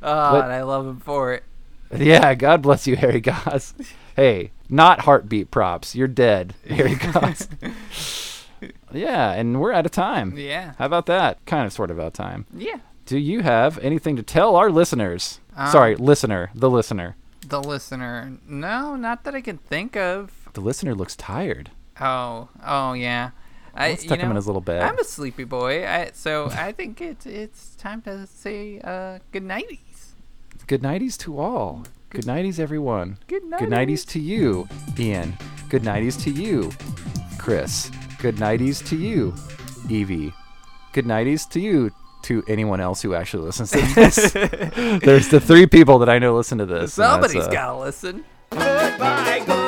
Oh, 0.08 0.32
But- 0.34 0.44
and 0.44 0.54
I 0.54 0.62
love 0.62 0.86
him 0.86 1.00
for 1.00 1.34
it. 1.34 1.44
yeah, 1.96 2.36
God 2.36 2.62
bless 2.62 2.86
you, 2.86 2.96
Harry 2.96 3.22
Goz. 3.22 3.74
hey, 4.16 4.52
not 4.70 5.02
heartbeat 5.02 5.50
props. 5.50 5.96
You're 5.96 6.08
dead, 6.08 6.54
Harry 6.70 6.94
Goz. 7.14 7.48
yeah, 8.92 9.32
and 9.32 9.60
we're 9.60 9.72
out 9.74 9.86
of 9.86 9.92
time. 9.92 10.38
Yeah. 10.38 10.74
How 10.78 10.86
about 10.86 11.08
that? 11.08 11.44
Kind 11.46 11.66
of, 11.66 11.74
sort 11.74 11.90
of 11.90 12.00
out 12.00 12.08
of 12.08 12.14
time. 12.14 12.46
Yeah. 12.56 12.78
Do 13.08 13.18
you 13.18 13.42
have 13.42 13.80
anything 13.80 14.16
to 14.16 14.24
tell 14.24 14.56
our 14.56 14.70
listeners? 14.70 15.40
Um, 15.56 15.72
Sorry, 15.72 15.96
listener, 15.96 16.52
the 16.54 16.70
listener. 16.70 17.16
The 17.48 17.62
listener. 17.62 18.38
No, 18.48 18.96
not 18.96 19.24
that 19.24 19.36
I 19.36 19.42
can 19.42 19.58
think 19.60 19.96
of. 19.96 20.50
The 20.54 20.62
listener 20.62 20.96
looks 20.96 21.16
tired. 21.16 21.72
Oh, 22.02 22.50
oh 22.66 22.94
yeah. 22.94 23.32
I, 23.76 23.90
Let's 23.90 24.04
you 24.04 24.10
tuck 24.10 24.20
him 24.20 24.30
in 24.32 24.36
his 24.36 24.48
little 24.48 24.62
bed. 24.62 24.82
I'm 24.82 24.98
a 24.98 25.04
sleepy 25.04 25.44
boy, 25.44 25.86
I, 25.86 26.12
so 26.14 26.50
I 26.52 26.72
think 26.72 27.02
it's 27.02 27.26
it's 27.26 27.76
time 27.76 28.02
to 28.04 28.26
say 28.26 28.80
uh, 28.82 29.20
good 29.32 29.44
nighties. 29.44 30.14
Good 30.66 30.82
nighties 30.82 31.18
to 31.20 31.38
all. 31.38 31.84
Good 32.10 32.24
nighties, 32.26 32.60
everyone. 32.60 33.18
Good 33.28 33.44
Good 33.44 33.70
nighties 33.70 34.08
to 34.08 34.20
you, 34.20 34.68
Ian. 34.98 35.38
Good 35.70 35.84
nighties 35.84 36.22
to 36.24 36.32
you, 36.32 36.72
Chris. 37.38 37.92
Good 38.20 38.38
nighties 38.38 38.86
to 38.88 38.96
you, 38.96 39.36
Evie. 39.90 40.34
Good 40.94 41.06
nighties 41.06 41.50
to 41.50 41.60
you, 41.60 41.92
to 42.26 42.44
anyone 42.48 42.80
else 42.80 43.02
who 43.02 43.14
actually 43.16 43.44
listens 43.46 43.72
to 43.72 43.82
this. 43.96 44.32
There's 45.02 45.30
the 45.30 45.40
three 45.40 45.66
people 45.68 46.00
that 46.00 46.10
I 46.10 46.20
know 46.20 46.36
listen 46.36 46.58
to 46.60 46.66
this. 46.66 46.98
and 46.98 47.04
that's, 47.06 47.12
Somebody's 47.34 47.48
uh, 47.48 47.52
gotta 47.52 47.80
listen. 47.80 48.26
Goodbye, 48.52 49.44
good 49.46 49.65